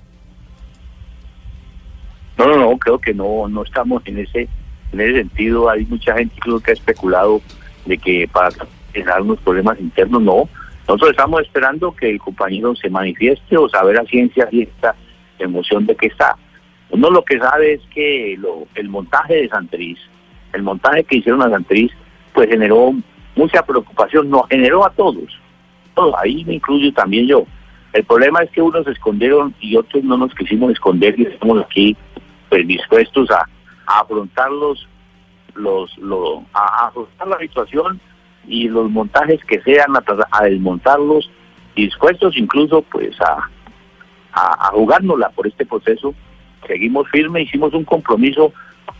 No, 2.39 2.47
no, 2.47 2.57
no, 2.57 2.77
creo 2.79 2.99
que 2.99 3.15
no, 3.15 3.49
no 3.49 3.63
estamos 3.63 4.03
en 4.07 4.19
ese, 4.19 4.49
en 4.93 5.01
ese 5.01 5.15
sentido. 5.21 5.71
Hay 5.71 5.87
mucha 5.87 6.15
gente 6.15 6.35
incluso 6.37 6.63
que 6.63 6.73
ha 6.73 6.75
especulado 6.75 7.41
de 7.87 7.97
que 7.99 8.29
para 8.31 8.51
generar 8.93 9.23
unos 9.23 9.41
problemas 9.41 9.81
internos, 9.81 10.23
no 10.23 10.49
nosotros 10.89 11.11
estamos 11.11 11.43
esperando 11.43 11.93
que 11.93 12.11
el 12.11 12.21
compañero 12.21 12.77
se 12.77 12.89
manifieste 12.89 13.57
o 13.57 13.69
saber 13.69 13.99
a 13.99 14.05
ciencia 14.05 14.49
cierta 14.49 14.95
emoción 15.39 15.85
de 15.85 15.97
que 15.97 16.07
está. 16.07 16.37
Uno 16.91 17.11
lo 17.11 17.25
que 17.25 17.39
sabe 17.39 17.75
es 17.75 17.81
que 17.93 18.37
lo, 18.39 18.69
el 18.77 18.89
montaje 18.89 19.35
de 19.35 19.49
Santriz, 19.49 19.99
el 20.53 20.63
montaje 20.63 21.03
que 21.03 21.17
hicieron 21.17 21.43
a 21.43 21.51
Santriz, 21.51 21.91
pues 22.33 22.49
generó 22.49 22.95
mucha 23.35 23.63
preocupación, 23.65 24.31
nos 24.31 24.47
generó 24.49 24.87
a 24.87 24.91
todos. 24.91 25.41
Todo, 25.95 26.17
ahí 26.21 26.45
me 26.45 26.55
incluyo 26.55 26.93
también 26.93 27.27
yo. 27.27 27.45
El 27.93 28.05
problema 28.05 28.43
es 28.43 28.51
que 28.51 28.63
unos 28.63 28.85
se 28.85 28.93
escondieron 28.93 29.55
y 29.59 29.77
otros 29.77 30.05
no 30.05 30.17
nos 30.17 30.33
quisimos 30.35 30.71
esconder 30.71 31.19
y 31.19 31.25
estamos 31.25 31.65
aquí 31.65 31.97
pues, 32.49 32.67
dispuestos 32.67 33.31
a, 33.31 33.49
afrontar 33.87 34.51
los, 34.51 34.87
los, 35.55 35.91
a 36.53 36.89
afrontar 36.89 37.29
la 37.29 37.39
situación 37.39 38.01
y 38.49 38.69
los 38.69 38.91
montajes 38.91 39.41
que 39.45 39.61
sean 39.63 39.95
a, 39.97 40.43
desmontarlos 40.45 41.31
dispuestos 41.75 42.37
incluso 42.37 42.83
pues 42.83 43.21
a, 43.21 43.49
a, 44.33 44.71
jugárnosla 44.73 45.31
por 45.31 45.47
este 45.47 45.65
proceso. 45.67 46.15
Seguimos 46.67 47.09
firmes, 47.11 47.47
hicimos 47.47 47.75
un 47.75 47.85
compromiso 47.85 48.53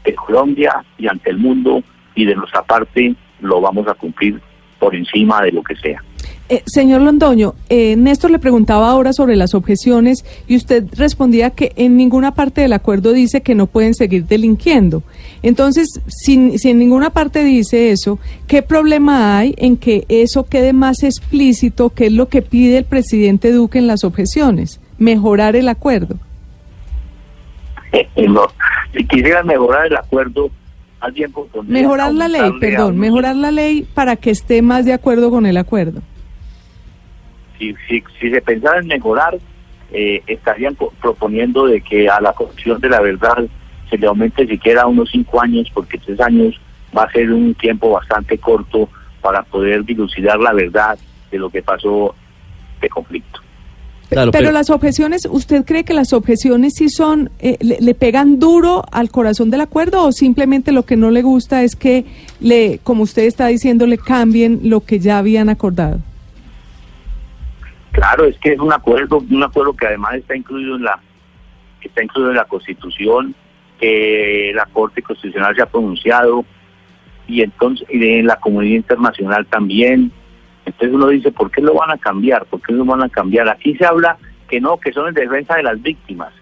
de 0.05 0.15
Colombia 0.15 0.85
y 0.99 1.09
ante 1.09 1.31
el 1.31 1.39
mundo 1.39 1.83
y 2.15 2.25
de 2.25 2.37
nuestra 2.37 2.63
parte 2.63 3.15
lo 3.41 3.61
vamos 3.61 3.89
a 3.89 3.95
cumplir 3.95 4.41
por 4.79 4.95
encima 4.95 5.43
de 5.43 5.53
lo 5.53 5.63
que 5.63 5.77
sea. 5.77 6.03
Eh, 6.49 6.63
señor 6.67 7.01
Londoño, 7.01 7.55
eh, 7.69 7.97
Néstor 7.97 8.31
le 8.31 8.39
preguntaba 8.39 8.89
ahora 8.89 9.13
sobre 9.13 9.35
las 9.35 9.53
objeciones 9.55 10.25
y 10.47 10.55
usted 10.55 10.85
respondía 10.97 11.51
que 11.51 11.73
en 11.75 11.97
ninguna 11.97 12.35
parte 12.35 12.61
del 12.61 12.73
acuerdo 12.73 13.13
dice 13.13 13.41
que 13.41 13.57
no 13.57 13.67
pueden 13.67 13.95
seguir 13.95 14.27
delinquiendo. 14.27 15.03
Entonces, 15.43 16.01
si, 16.07 16.57
si 16.59 16.71
en 16.71 16.79
ninguna 16.79 17.11
parte 17.11 17.43
dice 17.43 17.91
eso, 17.91 18.21
¿qué 18.47 18.63
problema 18.63 19.37
hay 19.39 19.57
en 19.59 19.77
que 19.77 20.05
eso 20.09 20.45
quede 20.45 20.73
más 20.73 21.03
explícito? 21.03 21.91
¿Qué 21.91 22.07
es 22.07 22.13
lo 22.13 22.29
que 22.29 22.43
pide 22.43 22.79
el 22.79 22.85
presidente 22.85 23.51
Duque 23.51 23.79
en 23.79 23.89
las 23.89 24.05
objeciones? 24.05 24.81
Mejorar 24.99 25.57
el 25.57 25.69
acuerdo. 25.69 26.17
no, 28.29 28.43
si 28.95 29.05
quisieran 29.05 29.49
mejorar 29.49 29.87
el 29.87 29.97
acuerdo, 29.97 30.51
Mejorar 31.67 32.15
la 32.15 32.29
ley, 32.29 32.53
perdón, 32.61 32.99
mejorar 32.99 33.37
la 33.37 33.51
ley 33.51 33.87
para 33.95 34.17
que 34.17 34.31
esté 34.31 34.63
más 34.63 34.85
de 34.85 34.93
acuerdo 34.93 35.31
con 35.31 35.45
el 35.47 35.57
acuerdo 35.57 36.03
si, 37.59 37.75
si, 37.89 38.31
se 38.31 38.41
pensara 38.41 38.81
en 38.81 38.87
mejorar, 38.87 39.37
eh, 39.93 40.23
estarían 40.27 40.77
proponiendo 41.01 41.67
de 41.67 41.81
que 41.81 42.09
a 42.09 42.21
la 42.21 42.33
Comisión 42.33 42.81
de 42.81 42.89
la 42.89 43.01
Verdad 43.01 43.47
se 43.89 43.99
le 43.99 44.07
aumente 44.07 44.47
siquiera 44.47 44.87
unos 44.87 45.11
cinco 45.11 45.41
años, 45.41 45.71
porque 45.73 45.99
tres 45.99 46.21
años 46.21 46.61
va 46.97 47.05
a 47.05 47.13
ser 47.13 47.33
un 47.33 47.55
tiempo 47.55 47.91
bastante 47.91 48.39
corto 48.39 48.89
para 49.21 49.43
poder 49.43 49.85
dilucidar 49.85 50.39
la 50.39 50.53
verdad 50.53 50.99
de 51.31 51.39
lo 51.39 51.51
que 51.51 51.63
pasó 51.63 52.15
de 52.81 52.89
conflicto. 52.89 53.41
pero, 54.09 54.53
las 54.53 54.71
objeciones, 54.71 55.27
¿usted 55.29 55.65
cree 55.65 55.85
que 55.85 55.95
las 55.95 56.13
objeciones 56.13 56.75
sí 56.77 56.89
son, 56.89 57.31
eh, 57.41 57.57
le, 57.61 57.95
pegan 57.95 58.39
duro 58.39 58.85
al 58.93 59.11
corazón 59.11 59.51
del 59.51 59.63
acuerdo 59.63 60.05
o 60.05 60.13
simplemente 60.13 60.71
lo 60.73 60.85
que 60.85 60.97
no 60.97 61.11
le 61.11 61.23
gusta 61.23 61.63
es 61.65 61.75
que, 61.75 62.05
le, 62.41 62.79
como 62.85 63.03
usted 63.03 63.25
está 63.25 63.49
diciendo, 63.49 63.87
le 63.87 63.99
cambien 63.99 64.61
lo 64.65 64.81
que 64.81 65.01
ya 65.01 65.19
habían 65.19 65.49
acordado? 65.49 65.99
Claro, 67.97 68.27
es 68.27 68.39
que 68.39 68.53
es 68.53 68.59
un 68.59 68.71
acuerdo, 68.75 69.25
un 69.31 69.43
acuerdo 69.43 69.75
que 69.75 69.87
además 69.87 70.17
está 70.17 70.37
incluido 70.37 70.77
en 70.77 70.83
la, 70.83 71.01
está 71.81 72.05
incluido 72.05 72.29
en 72.29 72.37
la 72.37 72.45
Constitución, 72.45 73.35
que 73.81 74.53
la 74.55 74.67
Corte 74.67 75.01
Constitucional 75.01 75.57
se 75.57 75.63
ha 75.63 75.67
pronunciado 75.67 76.45
y 77.27 77.41
entonces 77.41 77.89
y 77.91 78.07
en 78.07 78.27
la 78.27 78.37
comunidad 78.37 78.77
internacional 78.77 79.47
también 79.47 80.13
entonces 80.67 80.95
uno 80.95 81.09
dice, 81.09 81.33
¿por 81.33 81.51
qué 81.51 81.63
lo 81.63 81.73
van 81.73 81.91
a 81.91 81.97
cambiar? 81.97 82.45
¿Por 82.45 82.61
qué 82.61 82.75
lo 82.75 82.85
van 82.85 83.03
a 83.03 83.09
cambiar? 83.09 83.49
Aquí 83.49 83.75
se 83.77 83.87
habla 83.87 84.19
que 84.47 84.61
no, 84.61 84.77
que 84.77 84.93
son 84.93 85.09
en 85.09 85.15
defensa 85.15 85.57
de 85.57 85.63
las 85.63 85.81
víctimas. 85.81 86.35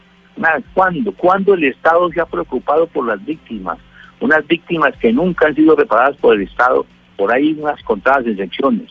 ¿Cuándo? 0.73 1.13
¿Cuándo 1.13 1.55
el 1.55 1.63
Estado 1.63 2.11
se 2.11 2.21
ha 2.21 2.27
preocupado 2.27 2.89
por 2.89 3.07
las 3.07 3.25
víctimas? 3.25 3.79
Unas 4.21 4.45
víctimas 4.49 4.97
que 4.97 5.13
nunca 5.13 5.47
han 5.47 5.55
sido 5.55 5.77
reparadas 5.77 6.17
por 6.17 6.35
el 6.35 6.43
Estado, 6.43 6.85
por 7.17 7.31
ahí 7.31 7.57
unas 7.61 7.81
contadas 7.85 8.27
excepciones. 8.27 8.91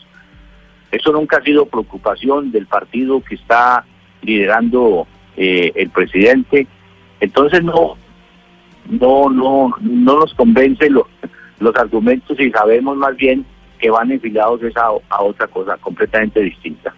Eso 0.94 1.12
nunca 1.12 1.38
ha 1.38 1.42
sido 1.42 1.66
preocupación 1.66 2.52
del 2.52 2.66
partido 2.66 3.20
que 3.20 3.34
está 3.34 3.84
liderando 4.22 5.06
eh, 5.36 5.72
el 5.74 5.90
presidente. 5.90 6.68
Entonces 7.20 7.64
no, 7.64 7.96
no, 8.88 9.28
no, 9.28 9.74
no 9.80 10.18
nos 10.20 10.32
convence 10.34 10.88
los, 10.88 11.06
los 11.58 11.74
argumentos 11.74 12.38
y 12.38 12.50
sabemos 12.50 12.96
más 12.96 13.16
bien 13.16 13.44
que 13.80 13.90
van 13.90 14.12
enfilados 14.12 14.60
a, 14.76 15.22
otra 15.22 15.48
cosa 15.48 15.76
completamente 15.78 16.40
distinta. 16.40 16.94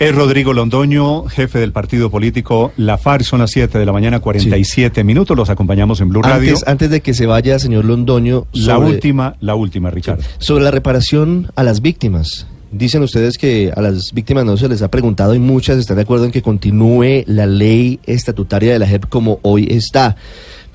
Es 0.00 0.14
Rodrigo 0.14 0.52
Londoño, 0.52 1.26
jefe 1.26 1.60
del 1.60 1.72
partido 1.72 2.10
político 2.10 2.72
La 2.76 2.98
FARC, 2.98 3.22
son 3.22 3.40
las 3.40 3.50
7 3.50 3.78
de 3.78 3.86
la 3.86 3.92
mañana, 3.92 4.18
47 4.18 5.04
minutos, 5.04 5.36
los 5.36 5.48
acompañamos 5.48 6.00
en 6.00 6.08
Blue 6.08 6.22
Radio. 6.22 6.56
Antes 6.66 6.90
de 6.90 7.02
que 7.02 7.14
se 7.14 7.26
vaya, 7.26 7.58
señor 7.58 7.84
Londoño... 7.84 8.46
la 8.52 8.78
última, 8.78 9.36
la 9.40 9.54
última, 9.54 9.90
Ricardo. 9.90 10.24
Sobre 10.38 10.64
la 10.64 10.70
reparación 10.70 11.52
a 11.54 11.62
las 11.62 11.82
víctimas. 11.82 12.48
Dicen 12.72 13.02
ustedes 13.02 13.36
que 13.36 13.72
a 13.74 13.80
las 13.80 14.12
víctimas 14.12 14.44
no 14.44 14.56
se 14.56 14.68
les 14.68 14.80
ha 14.82 14.90
preguntado 14.90 15.34
y 15.34 15.40
muchas 15.40 15.78
están 15.78 15.96
de 15.96 16.02
acuerdo 16.02 16.24
en 16.24 16.30
que 16.30 16.40
continúe 16.40 17.24
la 17.26 17.46
ley 17.46 17.98
estatutaria 18.06 18.72
de 18.72 18.78
la 18.78 18.86
JEP 18.86 19.08
como 19.08 19.40
hoy 19.42 19.66
está. 19.70 20.16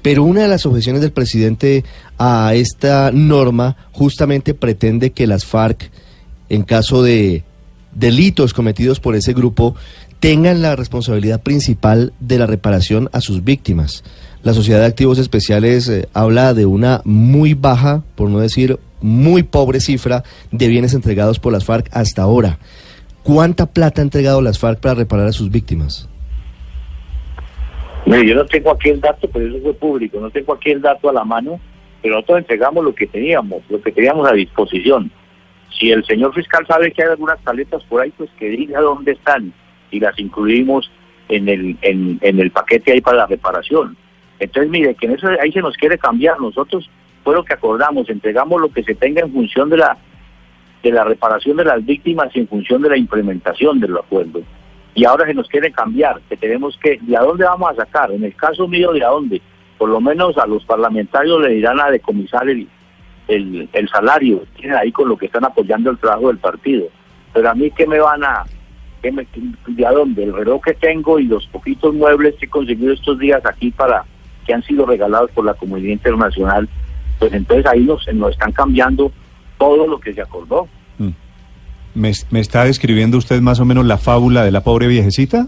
Pero 0.01 0.23
una 0.23 0.41
de 0.41 0.49
las 0.49 0.65
objeciones 0.65 1.01
del 1.01 1.13
presidente 1.13 1.85
a 2.17 2.53
esta 2.53 3.11
norma 3.13 3.77
justamente 3.93 4.53
pretende 4.53 5.11
que 5.11 5.25
las 5.25 5.45
FARC, 5.45 5.89
en 6.49 6.63
caso 6.63 7.01
de 7.01 7.43
delitos 7.93 8.53
cometidos 8.53 8.99
por 8.99 9.15
ese 9.15 9.33
grupo, 9.33 9.75
tengan 10.19 10.61
la 10.61 10.75
responsabilidad 10.75 11.41
principal 11.41 12.11
de 12.19 12.39
la 12.39 12.45
reparación 12.45 13.09
a 13.13 13.21
sus 13.21 13.43
víctimas. 13.43 14.03
La 14.43 14.53
Sociedad 14.53 14.81
de 14.81 14.85
Activos 14.85 15.17
Especiales 15.17 15.87
eh, 15.87 16.07
habla 16.13 16.53
de 16.53 16.65
una 16.65 17.01
muy 17.05 17.53
baja, 17.53 18.03
por 18.15 18.29
no 18.29 18.39
decir 18.39 18.79
muy 19.01 19.43
pobre 19.43 19.79
cifra 19.79 20.23
de 20.51 20.67
bienes 20.67 20.93
entregados 20.93 21.39
por 21.39 21.53
las 21.53 21.65
FARC 21.65 21.89
hasta 21.91 22.21
ahora. 22.21 22.59
¿Cuánta 23.23 23.65
plata 23.65 24.01
ha 24.01 24.03
entregado 24.03 24.41
las 24.41 24.59
FARC 24.59 24.79
para 24.79 24.95
reparar 24.95 25.27
a 25.27 25.31
sus 25.31 25.49
víctimas? 25.49 26.07
Mire, 28.05 28.27
yo 28.27 28.35
no 28.35 28.45
tengo 28.45 28.71
aquí 28.71 28.89
el 28.89 29.01
dato, 29.01 29.27
pero 29.31 29.47
eso 29.47 29.63
fue 29.63 29.73
público, 29.73 30.19
no 30.19 30.29
tengo 30.29 30.53
aquí 30.53 30.69
el 30.69 30.81
dato 30.81 31.09
a 31.09 31.13
la 31.13 31.23
mano, 31.23 31.59
pero 32.01 32.15
nosotros 32.15 32.39
entregamos 32.39 32.83
lo 32.83 32.93
que 32.93 33.07
teníamos, 33.07 33.63
lo 33.67 33.81
que 33.81 33.91
teníamos 33.91 34.29
a 34.29 34.33
disposición. 34.33 35.11
Si 35.79 35.91
el 35.91 36.05
señor 36.05 36.33
fiscal 36.33 36.65
sabe 36.67 36.91
que 36.91 37.01
hay 37.01 37.09
algunas 37.09 37.39
paletas 37.39 37.83
por 37.85 38.01
ahí, 38.01 38.13
pues 38.15 38.29
que 38.37 38.49
diga 38.49 38.79
dónde 38.79 39.13
están 39.13 39.51
y 39.89 39.99
las 39.99 40.17
incluimos 40.19 40.91
en 41.29 41.49
el, 41.49 41.77
en, 41.81 42.19
en 42.21 42.39
el 42.39 42.51
paquete 42.51 42.91
ahí 42.91 43.01
para 43.01 43.17
la 43.17 43.25
reparación. 43.25 43.97
Entonces, 44.39 44.69
mire, 44.69 44.95
que 44.95 45.07
en 45.07 45.13
eso 45.13 45.27
ahí 45.41 45.51
se 45.51 45.61
nos 45.61 45.75
quiere 45.75 45.97
cambiar. 45.97 46.39
Nosotros 46.39 46.89
fue 47.25 47.35
lo 47.35 47.43
que 47.43 47.55
acordamos, 47.55 48.09
entregamos 48.09 48.61
lo 48.61 48.69
que 48.69 48.83
se 48.83 48.95
tenga 48.95 49.19
en 49.19 49.33
función 49.33 49.69
de 49.69 49.77
la 49.77 49.97
de 50.81 50.91
la 50.91 51.03
reparación 51.03 51.57
de 51.57 51.65
las 51.65 51.83
víctimas 51.83 52.33
y 52.33 52.39
en 52.39 52.47
función 52.47 52.81
de 52.83 52.89
la 52.89 52.97
implementación 52.97 53.81
del 53.81 53.97
acuerdo 53.97 54.41
y 54.95 55.03
ahora 55.03 55.25
se 55.25 55.33
nos 55.33 55.49
quiere 55.49 55.71
cambiar, 55.73 56.21
que 56.29 56.37
tenemos 56.37 56.79
que, 56.81 56.97
¿de 57.01 57.17
a 57.17 57.21
dónde 57.21 57.43
vamos 57.43 57.69
a 57.71 57.75
sacar? 57.75 58.11
En 58.11 58.23
el 58.23 58.33
caso 58.33 58.65
mío, 58.65 58.93
¿de 58.93 59.03
a 59.03 59.09
dónde? 59.09 59.41
Por 59.77 59.89
lo 59.89 59.99
menos 59.99 60.37
a 60.37 60.47
los 60.47 60.63
parlamentarios 60.63 61.41
le 61.41 61.49
dirán 61.49 61.81
a 61.81 61.91
decomisar 61.91 62.47
el, 62.47 62.65
el, 63.27 63.67
el 63.73 63.89
salario, 63.89 64.45
tienen 64.55 64.77
ahí 64.77 64.93
con 64.93 65.09
lo 65.09 65.17
que 65.17 65.25
están 65.25 65.43
apoyando 65.43 65.91
el 65.91 65.97
trabajo 65.97 66.29
del 66.29 66.37
partido. 66.37 66.87
Pero 67.33 67.49
a 67.49 67.53
mí, 67.53 67.69
¿qué 67.71 67.85
me 67.85 67.99
van 67.99 68.23
a, 68.23 68.45
qué 69.01 69.11
me, 69.11 69.27
de 69.67 69.85
a 69.85 69.91
dónde? 69.91 70.23
El 70.23 70.33
reloj 70.33 70.63
que 70.63 70.73
tengo 70.73 71.19
y 71.19 71.25
los 71.25 71.45
poquitos 71.47 71.93
muebles 71.93 72.35
que 72.35 72.45
he 72.45 72.49
conseguido 72.49 72.93
estos 72.93 73.19
días 73.19 73.45
aquí 73.45 73.71
para, 73.71 74.05
que 74.47 74.53
han 74.53 74.63
sido 74.63 74.85
regalados 74.85 75.29
por 75.31 75.43
la 75.43 75.55
comunidad 75.55 75.91
internacional, 75.91 76.69
pues 77.19 77.33
entonces 77.33 77.65
ahí 77.65 77.81
nos, 77.81 78.05
nos 78.13 78.31
están 78.31 78.51
cambiando 78.51 79.11
todo 79.57 79.87
lo 79.87 79.99
que 79.99 80.13
se 80.13 80.21
acordó. 80.21 80.67
Mm. 80.97 81.09
¿Me, 81.95 82.09
está 82.39 82.65
describiendo 82.65 83.17
usted 83.17 83.41
más 83.41 83.59
o 83.59 83.65
menos 83.65 83.85
la 83.85 83.97
fábula 83.97 84.43
de 84.43 84.51
la 84.51 84.63
pobre 84.63 84.87
viejecita? 84.87 85.47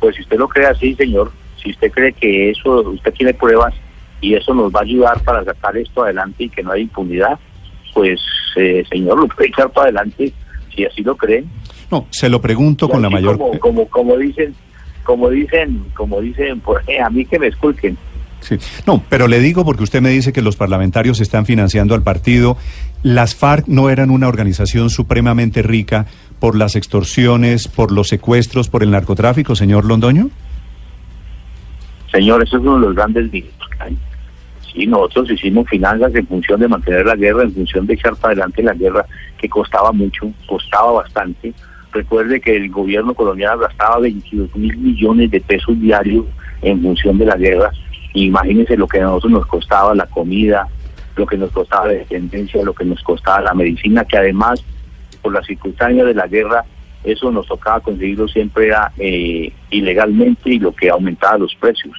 Pues 0.00 0.16
si 0.16 0.22
usted 0.22 0.38
lo 0.38 0.48
cree 0.48 0.66
así, 0.66 0.94
señor, 0.94 1.32
si 1.62 1.70
usted 1.70 1.90
cree 1.92 2.12
que 2.12 2.50
eso, 2.50 2.80
usted 2.90 3.12
tiene 3.14 3.34
pruebas 3.34 3.74
y 4.20 4.34
eso 4.34 4.54
nos 4.54 4.72
va 4.72 4.80
a 4.80 4.84
ayudar 4.84 5.22
para 5.22 5.44
sacar 5.44 5.76
esto 5.76 6.04
adelante 6.04 6.44
y 6.44 6.48
que 6.48 6.62
no 6.62 6.72
hay 6.72 6.82
impunidad, 6.82 7.38
pues, 7.94 8.20
eh, 8.56 8.84
señor, 8.88 9.18
lo 9.18 9.28
puede 9.28 9.48
echar 9.48 9.70
para 9.70 9.84
adelante 9.84 10.32
si 10.74 10.84
así 10.84 11.02
lo 11.02 11.16
creen. 11.16 11.50
No, 11.90 12.06
se 12.10 12.28
lo 12.28 12.40
pregunto 12.40 12.88
con 12.88 13.02
la 13.02 13.10
mayor... 13.10 13.36
Como, 13.36 13.58
como, 13.58 13.88
como 13.88 14.16
dicen, 14.16 14.54
como 15.04 15.28
dicen, 15.28 15.84
como 15.94 16.20
dicen, 16.20 16.60
por, 16.60 16.82
a 17.00 17.10
mí 17.10 17.24
que 17.24 17.38
me 17.38 17.48
esculquen. 17.48 17.98
Sí. 18.42 18.58
No, 18.86 19.02
pero 19.08 19.28
le 19.28 19.40
digo 19.40 19.64
porque 19.64 19.84
usted 19.84 20.02
me 20.02 20.10
dice 20.10 20.32
que 20.32 20.42
los 20.42 20.56
parlamentarios 20.56 21.20
están 21.20 21.46
financiando 21.46 21.94
al 21.94 22.02
partido. 22.02 22.56
Las 23.02 23.34
FARC 23.34 23.66
no 23.68 23.88
eran 23.88 24.10
una 24.10 24.28
organización 24.28 24.90
supremamente 24.90 25.62
rica 25.62 26.06
por 26.38 26.56
las 26.56 26.76
extorsiones, 26.76 27.68
por 27.68 27.92
los 27.92 28.08
secuestros, 28.08 28.68
por 28.68 28.82
el 28.82 28.90
narcotráfico, 28.90 29.54
señor 29.54 29.84
Londoño. 29.84 30.28
Señor, 32.10 32.42
eso 32.42 32.56
es 32.56 32.62
uno 32.62 32.74
de 32.74 32.86
los 32.86 32.94
grandes 32.94 33.32
mitos 33.32 33.62
Sí, 34.72 34.86
nosotros 34.86 35.30
hicimos 35.30 35.68
finanzas 35.68 36.14
en 36.14 36.26
función 36.26 36.60
de 36.60 36.68
mantener 36.68 37.04
la 37.04 37.14
guerra, 37.14 37.42
en 37.42 37.52
función 37.52 37.86
de 37.86 37.94
echar 37.94 38.16
para 38.16 38.32
adelante 38.32 38.62
la 38.62 38.72
guerra, 38.72 39.04
que 39.38 39.48
costaba 39.48 39.92
mucho, 39.92 40.32
costaba 40.46 40.92
bastante. 40.92 41.52
Recuerde 41.92 42.40
que 42.40 42.56
el 42.56 42.70
gobierno 42.70 43.12
colombiano 43.12 43.58
gastaba 43.58 43.98
22 43.98 44.56
mil 44.56 44.76
millones 44.78 45.30
de 45.30 45.40
pesos 45.42 45.78
diarios 45.78 46.24
en 46.62 46.80
función 46.80 47.18
de 47.18 47.26
la 47.26 47.36
guerra 47.36 47.70
Imagínense 48.14 48.76
lo 48.76 48.86
que 48.86 49.00
a 49.00 49.04
nosotros 49.04 49.32
nos 49.32 49.46
costaba 49.46 49.94
la 49.94 50.06
comida, 50.06 50.68
lo 51.16 51.26
que 51.26 51.36
nos 51.36 51.50
costaba 51.50 51.86
la 51.86 51.92
dependencia, 51.94 52.62
lo 52.62 52.74
que 52.74 52.84
nos 52.84 53.02
costaba 53.02 53.40
la 53.40 53.54
medicina, 53.54 54.04
que 54.04 54.18
además, 54.18 54.62
por 55.22 55.32
las 55.32 55.46
circunstancias 55.46 56.06
de 56.06 56.14
la 56.14 56.26
guerra, 56.26 56.64
eso 57.04 57.30
nos 57.32 57.46
tocaba 57.46 57.80
conseguirlo 57.80 58.28
siempre 58.28 58.68
era, 58.68 58.92
eh, 58.98 59.52
ilegalmente 59.70 60.50
y 60.50 60.58
lo 60.58 60.72
que 60.72 60.88
aumentaba 60.88 61.38
los 61.38 61.54
precios. 61.56 61.96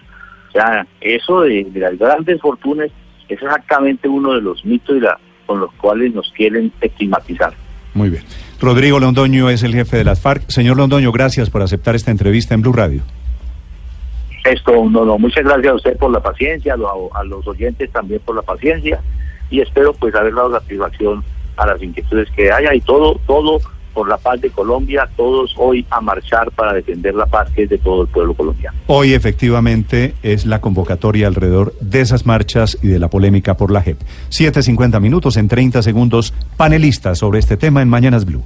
O 0.50 0.52
sea, 0.52 0.86
eso 1.02 1.42
de, 1.42 1.68
las 1.74 1.98
grandes 1.98 2.40
fortunas 2.40 2.90
es 3.28 3.42
exactamente 3.42 4.08
uno 4.08 4.34
de 4.34 4.42
los 4.42 4.64
mitos 4.64 4.98
con 5.46 5.60
los 5.60 5.74
cuales 5.74 6.14
nos 6.14 6.32
quieren 6.32 6.72
estigmatizar. 6.80 7.54
Muy 7.94 8.10
bien. 8.10 8.24
Rodrigo 8.62 9.00
Londoño 9.00 9.50
es 9.50 9.64
el 9.64 9.74
jefe 9.74 9.98
de 9.98 10.04
las 10.04 10.22
FARC. 10.22 10.50
Señor 10.50 10.78
Londoño, 10.78 11.12
gracias 11.12 11.50
por 11.50 11.62
aceptar 11.62 11.96
esta 11.96 12.12
entrevista 12.12 12.54
en 12.54 12.62
Blue 12.62 12.74
Radio. 12.74 13.02
Esto, 14.44 14.90
no, 14.90 15.06
no, 15.06 15.18
muchas 15.18 15.46
gracias 15.46 15.72
a 15.72 15.76
usted 15.76 15.98
por 15.98 16.12
la 16.12 16.20
paciencia, 16.20 16.74
a, 16.74 17.24
los 17.24 17.48
oyentes 17.48 17.90
también 17.92 18.22
por 18.26 18.36
la 18.36 18.42
paciencia 18.42 19.00
y 19.50 19.62
espero 19.62 19.94
pues 19.94 20.14
haber 20.16 20.34
dado 20.34 20.52
satisfacción 20.52 21.24
a 21.56 21.68
las 21.68 21.82
inquietudes 21.82 22.30
que 22.36 22.52
haya 22.52 22.74
y 22.74 22.82
todo, 22.82 23.20
todo 23.26 23.60
por 23.94 24.10
la 24.10 24.18
paz 24.18 24.42
de 24.42 24.50
Colombia, 24.50 25.08
todos 25.16 25.54
hoy 25.58 25.86
a 25.90 26.02
marchar 26.02 26.52
para 26.52 26.74
defender 26.74 27.14
la 27.14 27.28
paz 27.28 27.50
que 27.52 27.64
es 27.64 27.70
de 27.70 27.78
todo 27.78 28.02
el 28.02 28.08
pueblo 28.08 28.34
colombiano. 28.34 28.78
Hoy 28.88 29.14
efectivamente 29.14 30.16
es 30.24 30.46
la 30.46 30.60
convocatoria 30.60 31.28
alrededor 31.28 31.74
de 31.80 32.02
esas 32.02 32.26
marchas 32.26 32.78
y 32.82 32.88
de 32.88 33.00
la 33.00 33.10
polémica 33.10 33.56
por 33.56 33.72
la 33.72 33.82
JEP. 33.82 34.00
7.50 34.30 35.00
minutos 35.00 35.38
en 35.38 35.48
30 35.48 35.84
segundos, 35.84 36.34
panelistas 36.58 37.20
sobre 37.20 37.40
este 37.40 37.56
tema 37.56 37.82
en 37.82 37.90
Mañanas 37.90 38.26
Blue. 38.26 38.44